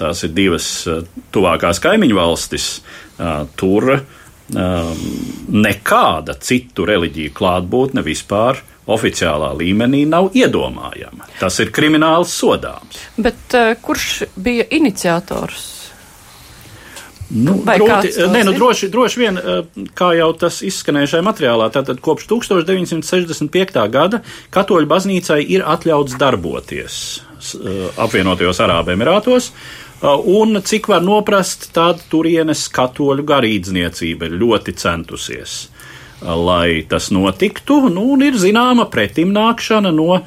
[0.00, 0.70] tās ir divas
[1.34, 2.70] tuvākās kaimiņu valstis,
[3.60, 3.92] tur
[4.50, 11.28] nekāda citu reliģiju klātbūtne vispār oficiālā līmenī nav iedomājama.
[11.40, 13.04] Tas ir krimināls sodāms.
[13.20, 15.80] Bet uh, kurš bija iniciators?
[17.30, 21.68] Nu, Vai grūti, nē, nu, droši, droši vien, eh, kā jau tas izskanēja šajā materiālā,
[21.70, 23.84] tātad kopš 1965.
[23.92, 24.18] gada
[24.50, 26.96] katoļu baznīcai ir atļauts darboties
[27.54, 29.52] eh, apvienotajos Arābu Emirātos.
[30.00, 35.66] Un cik var noprast, tad turienes katoļu garīdzniecība ir ļoti centusies,
[36.22, 37.88] lai tas notiktu.
[37.88, 40.24] Nu, un ir zināma pretimnākšana no uh,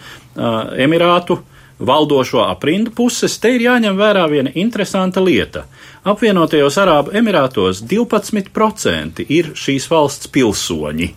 [0.77, 1.39] Emirātu
[1.83, 5.65] valdošo aprindu puses, te ir jāņem vērā viena interesanta lieta.
[6.07, 11.09] Apvienotajos Arābu Emirātos 12% ir šīs valsts pilsoņi,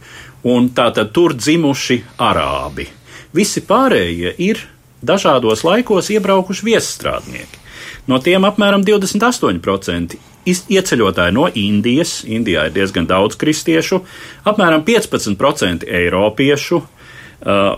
[0.51, 2.89] un tātad tur dzimuši arābi.
[3.37, 4.62] Visi pārējie ir
[5.05, 7.63] dažādos laikos iebraukuši viesstrādnieki.
[8.07, 10.17] No tiem apmēram 28%
[10.47, 14.01] iz- ieceļotāji no Indijas, Indijā ir diezgan daudz kristiešu,
[14.47, 17.77] apmēram 15% eiropiešu, uh,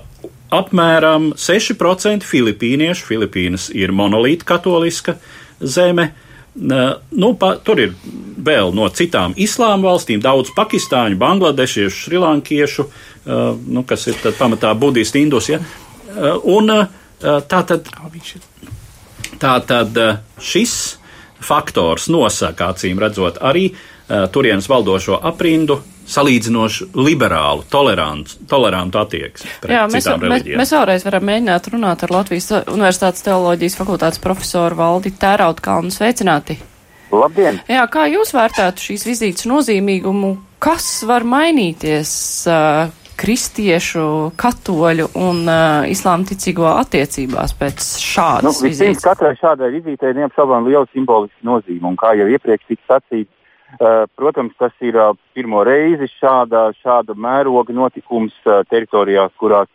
[0.50, 5.18] apmēram 6% filipīniešu, Filipīnas ir monolīta katoliska
[5.60, 6.02] zeme.
[6.02, 6.24] Uh,
[7.10, 7.92] Nu, pa, tur ir
[8.42, 15.22] vēl no citām islāma valstīm, daudz pakistāņu, bangladešiešu, šrilankiešu, uh, nu, kas ir pamatā budisti,
[15.22, 15.52] indus.
[15.52, 15.60] Ja?
[16.08, 16.88] Uh, un uh,
[17.20, 17.92] tā tad
[19.38, 20.74] Tātad eh, šis
[21.38, 25.76] faktors nosaka, acīm redzot, arī uh, turienes valdošo aprindu
[26.08, 32.14] salīdzinoši liberālu, tolerantu, tolerantu attieksmi pret Jā, mēs, mēs, mēs vēlreiz varam mēģināt runāt ar
[32.16, 35.94] Latvijas Universitātes teoloģijas fakultātes profesoru Valdi Tērautkalnu.
[35.94, 36.58] Sveicināti!
[37.14, 37.60] Labdien!
[37.70, 40.34] Jā, kā jūs vērtētu šīs vizītes nozīmīgumu?
[40.58, 42.10] Kas var mainīties
[43.18, 44.04] kristiešu,
[44.38, 49.06] katoļu un uh, islāma ticīgo attiecībās pēc Nu, šādas vispirms vizītes?
[49.06, 53.32] katrai šādai vizītei neapšaubām liela simboliska nozīme, un kā jau iepriekš tika sacīts,
[53.80, 59.68] uh, protams, tas ir uh, pirmo reizi šāda, šāda mēroga notikums uh, teritorijās, kurās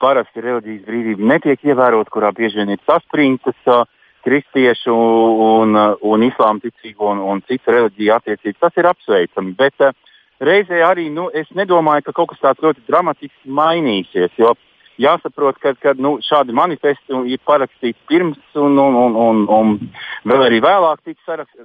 [0.00, 3.86] parasti reliģijas brīvība netiek ievērota, kurā bieži vien ir saspringtas uh,
[4.24, 8.60] kristiešu un, uh, un islāma ticīgo un, un citu reliģiju attiecības.
[8.66, 9.94] Tas ir apsveicami, bet uh,
[10.40, 14.32] reizē arī nu, es nedomāju, ka kaut kas tāds ļoti dramatiski mainīsies.
[14.40, 14.54] Jo
[15.00, 19.76] jāsaprot, ka, ka nu, šādi manifesti ir parakstīti pirms un, un, un, un, un
[20.28, 21.56] vēl arī vēlāk tiks sarakst,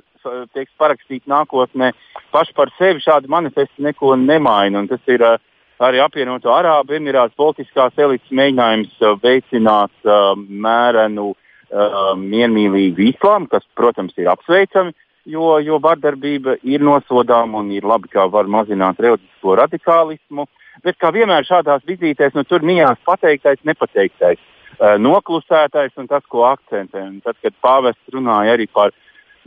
[0.56, 1.92] tiks parakstīti nākotnē.
[2.36, 4.86] Paši par sevi šādi manifesti neko nemaina.
[4.90, 5.40] Tas ir uh,
[5.84, 13.68] arī apvienoto Arābu Emirātu politiskās elites mēģinājums uh, veicināt uh, mērenu, uh, miermīlīgu islāmu, kas,
[13.78, 14.96] protams, ir apsveicami
[15.26, 20.48] jo, jo vardarbība ir nosodāma un ir labi, kā var mazināt reliģisko radikālismu.
[20.84, 24.42] Bet kā vienmēr šādās vizītēs, nu, tur mijās pateiktais, nepateiktais,
[24.78, 27.02] uh, noklusētais un tas, ko akcentē.
[27.08, 28.92] Un tad, kad pāvests runāja arī par,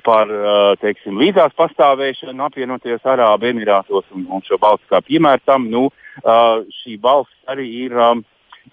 [0.07, 5.69] par uh, teiksim, līdzās pastāvēšanu apvienotajos Arābu Emirātos un, un šo valsts kā piemēru tam,
[5.71, 5.91] nu,
[6.25, 8.03] uh, šī valsts arī ir.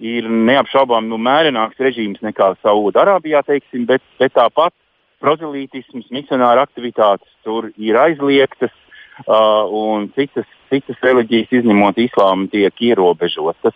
[0.04, 3.40] Ir neapšaubām nu, mērenāks režīms nekā Saudārābijā,
[3.88, 4.74] bet, bet tāpat
[5.24, 8.74] prozelītisms, misionāra aktivitātes tur ir aizliegtas,
[9.26, 13.76] uh, un citas, citas reliģijas, izņemot islāmu, tiek ierobežotas.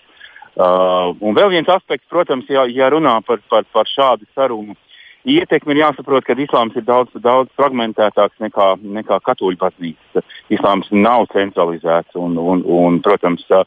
[0.60, 4.76] Uh, un vēl viens aspekts, protams, ja, ja runā par, par, par šādu sarunu
[5.30, 10.24] ietekmi, ir jāsaprot, ka islāms ir daudz, daudz fragmentētāks nekā, nekā katoļu baznīca.
[10.52, 13.64] Islāms nav centralizēts un, un, un protams, uh,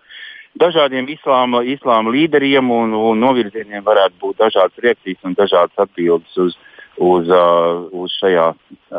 [0.58, 6.58] dažādiem islāma, islāma līderiem un, un novirzieniem varētu būt dažādas reakcijas un dažādas atbildes uz,
[6.96, 8.46] uz, uh, uz šajā,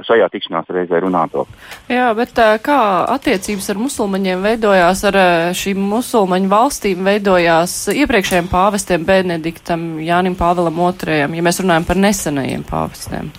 [0.08, 1.46] šajā tikšanās reizē runāto.
[1.92, 2.80] Jā, bet uh, kā
[3.14, 10.82] attiecības ar musulmaņiem veidojās, ar uh, šīm musulmaņu valstīm veidojās iepriekšējiem pāvestiem Benediktam, Jānim Pāvelam
[10.82, 13.32] II, ja mēs runājam par nesenajiem pāvestiem?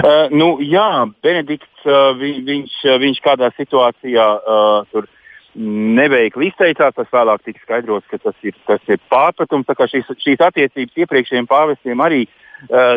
[0.00, 0.90] Uh, nu, jā,
[1.22, 5.08] Benedikts, uh, vi, viņš, viņš kādā situācijā uh, tur
[5.60, 6.94] neveikli izteicās.
[6.96, 9.68] Tas vēlāk tika skaidrots, ka tas ir, tas ir pārpratums.
[9.90, 12.38] Šīs, šīs attiecības iepriekšējiem pāvestiem arī uh,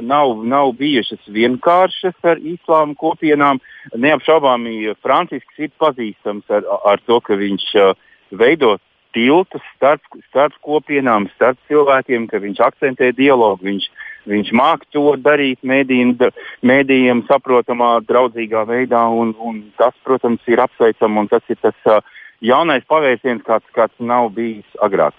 [0.04, 3.62] nav, nav bijušas vienkāršas ar islāma kopienām.
[3.96, 7.94] Neapšaubāmi Francisks ir pazīstams ar, ar to, ka viņš uh,
[8.32, 8.78] veido
[9.14, 13.68] tiltus starp, starp kopienām, starp cilvēkiem, ka viņš akcentē dialogu.
[13.70, 13.90] Viņš,
[14.30, 21.30] viņš māca to darīt mēdījiem saprotamā, draudzīgā veidā, un, un tas, protams, ir apsveicams un
[21.32, 22.02] tas ir tas uh,
[22.44, 25.16] jaunais pavērsiens, kāds, kāds nav bijis agrāk.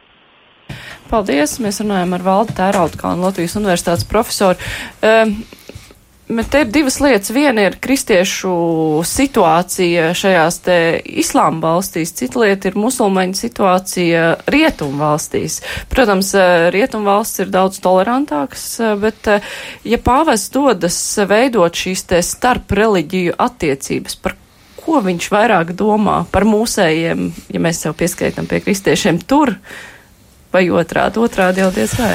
[1.11, 1.59] Paldies!
[1.63, 4.59] Mēs runājam ar Valdu Tērautkānu, Latvijas universitātes profesoru.
[5.05, 5.37] Um,
[6.25, 7.29] Bet te ir divas lietas.
[7.37, 8.51] Viena ir kristiešu
[9.05, 10.77] situācija šajās te
[11.21, 15.59] islāma valstīs, cita lieta ir musulmaņu situācija rietumu valstīs.
[15.93, 16.33] Protams,
[16.73, 18.65] rietumu valsts ir daudz tolerantākas,
[19.05, 19.29] bet
[19.85, 20.97] ja pāvests dodas
[21.29, 24.39] veidot šīs te starp reliģiju attiecības, par
[24.81, 29.59] ko viņš vairāk domā par mūsējiem, ja mēs sev pieskaitam pie kristiešiem tur,
[30.55, 32.15] vai otrādi, otrādi jau diez vai?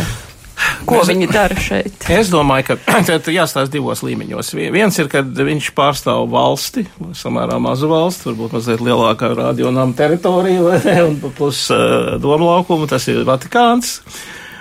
[0.88, 2.08] Ko Mēs, viņi dara šeit?
[2.12, 4.52] Es domāju, ka te jāstāsta divos līmeņos.
[4.74, 6.86] Viens ir, kad viņš pārstāv valsti,
[7.16, 13.26] samērā mazu valsti, varbūt mazliet lielākā radionāma teritorija, un plus uh, doma laukumu, tas ir
[13.28, 14.00] Vatikāns.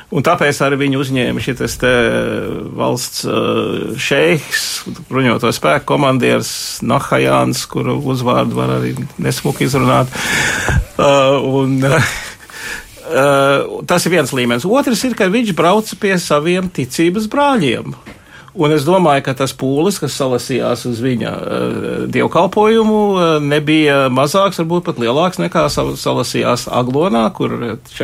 [0.09, 1.83] Un tāpēc arī viņi uzņēma šis
[2.79, 4.63] valsts uh, šeiks,
[5.11, 10.09] bruņoto spēku komandieris Nahajāns, kuru uzvārdu var arī nesmuki izrunāt.
[10.97, 12.09] Uh, un, uh,
[13.09, 14.67] Uh, tas ir viens līmenis.
[14.69, 17.95] Otrs ir, ka viņš brauca pie saviem ticības brāļiem.
[18.59, 24.61] Un es domāju, ka tas pūlis, kas salasījās uz viņa uh, dievkalpojumu, uh, nebija mazāks,
[24.61, 27.55] varbūt pat lielāks nekā salasījās Aglonā, kur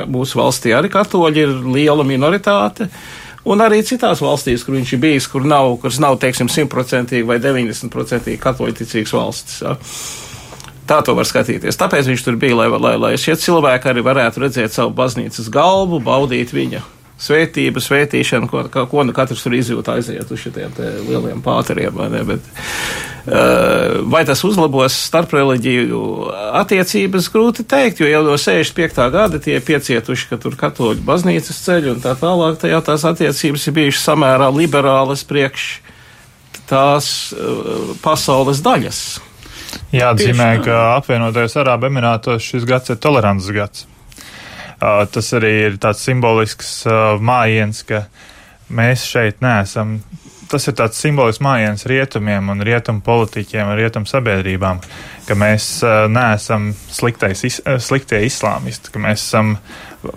[0.09, 2.89] mūsu valstī arī katoļi ir liela minoritāte.
[3.45, 7.37] Un arī citās valstīs, kur viņš ir bijis, kur nav, kuras nav, teiksim, simtprocentīgi vai
[7.45, 9.59] deviņdesmitprocentīgi katoļticīgas valstis.
[9.61, 9.75] Ja.
[10.89, 11.79] Tā to var skatīties.
[11.81, 16.03] Tāpēc viņš tur bija, lai, lai, lai šie cilvēki arī varētu redzēt savu baznīcas galvu,
[16.05, 16.83] baudīt viņa
[17.25, 20.75] svētību, svētīšanu, ko, ko nu katrs tur izjūt, aiziet uz šiem
[21.07, 21.95] lieliem pāteriem.
[21.95, 22.49] Vai, ne, bet,
[23.31, 26.01] uh, vai tas uzlabos starp reliģiju
[26.61, 29.07] attiecības, grūti teikt, jo jau no 65.
[29.15, 33.79] gada tie piecietuši, ka tur katoļu baznīcas ceļi un tā tālāk, tajā tās attiecības ir
[33.79, 35.71] bijušas samērā liberālas priekš
[36.69, 37.07] tās
[37.37, 39.05] uh, pasaules daļas.
[39.95, 43.87] Jāatzīmē, ka apvienotajos Arābu Emirātos šis gads ir tolerants gads.
[44.75, 48.05] Uh, tas arī ir tāds simbolisks uh, mājiens, ka
[48.75, 50.01] mēs šeit neesam.
[50.51, 54.83] Tas ir tāds simbolisks mājiens rietumiem un rietumu politiķiem un rietumu sabiedrībām,
[55.29, 59.55] ka mēs uh, neesam sliktais, is, sliktie islāmisti, ka mēs esam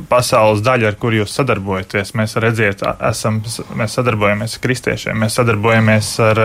[0.09, 2.13] pasaules daļa, ar kur jūs sadarbojaties.
[2.17, 3.39] Mēs redziet, esam,
[3.77, 6.43] mēs sadarbojamies ar kristiešiem, mēs sadarbojamies ar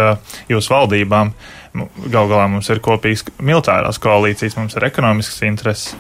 [0.51, 1.33] jūsu valdībām.
[1.73, 5.95] Galu galā mums ir kopīgas militārās koalīcijas, mums ir ekonomiskas intereses.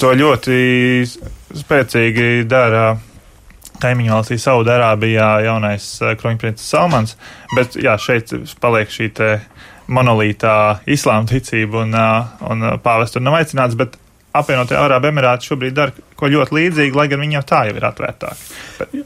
[0.00, 0.56] To ļoti
[1.54, 2.96] spēcīgi dara
[3.82, 5.86] kaimiņu valstī Saudārābijā jaunais
[6.20, 7.16] kroņprincis Salmans,
[7.54, 8.32] bet jā, šeit
[8.62, 9.10] paliek šī
[9.92, 11.94] monolītā islāma ticība un,
[12.48, 13.98] un pāvests tur nav aicināts, bet
[14.34, 17.90] apvienotie Arābu Emirāti šobrīd dara ko ļoti līdzīgu, lai gan viņi jau tā jau ir
[17.90, 18.48] atvērtāki.
[18.80, 18.96] Bet,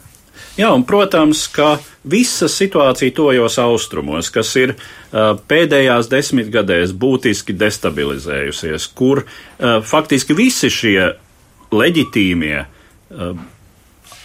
[0.58, 1.76] Jā, un, protams, ka
[2.10, 10.66] visa situācija tojos austrumos, kas ir uh, pēdējās desmitgadēs būtiski destabilizējusies, kur uh, faktiski visi
[10.74, 11.12] šie
[11.70, 13.38] leģitīmie uh,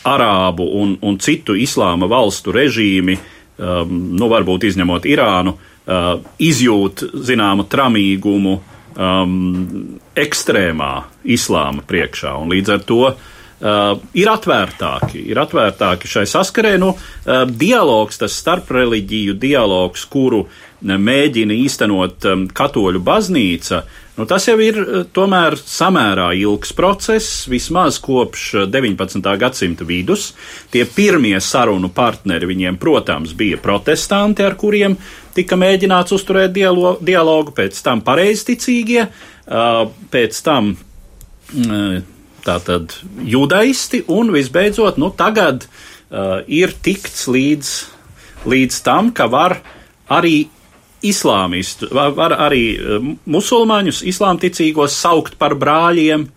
[0.09, 3.19] arābu un, un citu islāma valstu režīmi,
[3.61, 8.57] um, nu varbūt izņemot Irānu, uh, izjūt zināmu tramīgumu
[8.95, 13.21] um, ekstrēmā islāma priekšā, un līdz ar to uh,
[13.63, 16.75] uh, ir atvērtāki, ir atvērtāki šai saskarē.
[16.81, 20.45] Nu, uh, dialogs, tas starpreļģiju dialogs, kuru
[20.83, 23.83] mēģina īstenot um, katoļu baznīca,
[24.17, 29.25] nu, tas jau ir uh, tomēr samērā ilgs process, vismaz kopš 19.
[29.41, 30.31] gadsimta vidus.
[30.73, 34.97] Tie pirmie sarunu partneri viņiem, protams, bija protestanti, ar kuriem
[35.33, 39.83] tika mēģināts uzturēt dialogu, pēc tam pareizticīgie, uh,
[40.13, 41.99] pēc tam uh,
[42.43, 45.69] tātad judaisti, un visbeidzot, nu, tagad
[46.45, 47.69] ir tikts līdz,
[48.45, 49.55] līdz tam, ka var
[50.11, 50.43] arī
[51.05, 56.27] islāmistu, var, arī uh, musulmaņus, islāmticīgos saukt par brāļiem.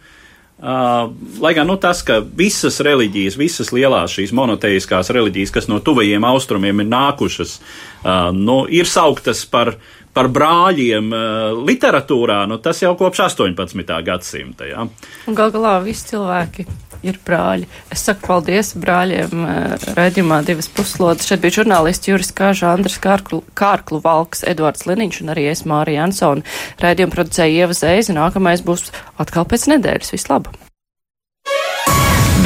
[0.56, 1.10] Uh,
[1.44, 6.24] lai gan nu, tas, ka visas reliģijas, visas lielās šīs monoteiskās reliģijas, kas no tuvajiem
[6.24, 9.74] austrumiem ir nākušas, uh, nu, ir sauktas par,
[10.16, 14.00] par brāļiem uh, literatūrā, nu, tas jau kopš 18.
[14.08, 14.70] gadsimta.
[14.70, 14.88] Ja.
[15.28, 16.64] Gal galā visi cilvēki
[17.06, 17.68] ir brāļi.
[17.92, 21.28] Es saku paldies brāļiem uh, redzījumā divas puslodes.
[21.28, 26.06] Šeit bija žurnālisti Juris Kāža, Andris Kārklu, Kārklu Valks, Edvards Liniņš un arī es Mārija
[26.06, 26.46] Ansona.
[26.82, 28.16] Redzījumu producēja Ieva Zeiza.
[28.16, 28.90] Nākamais būs
[29.22, 30.14] atkal pēc nedēļas.
[30.16, 30.62] Vislabāk!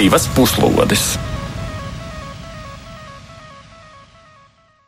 [0.00, 1.12] Divas puslodes!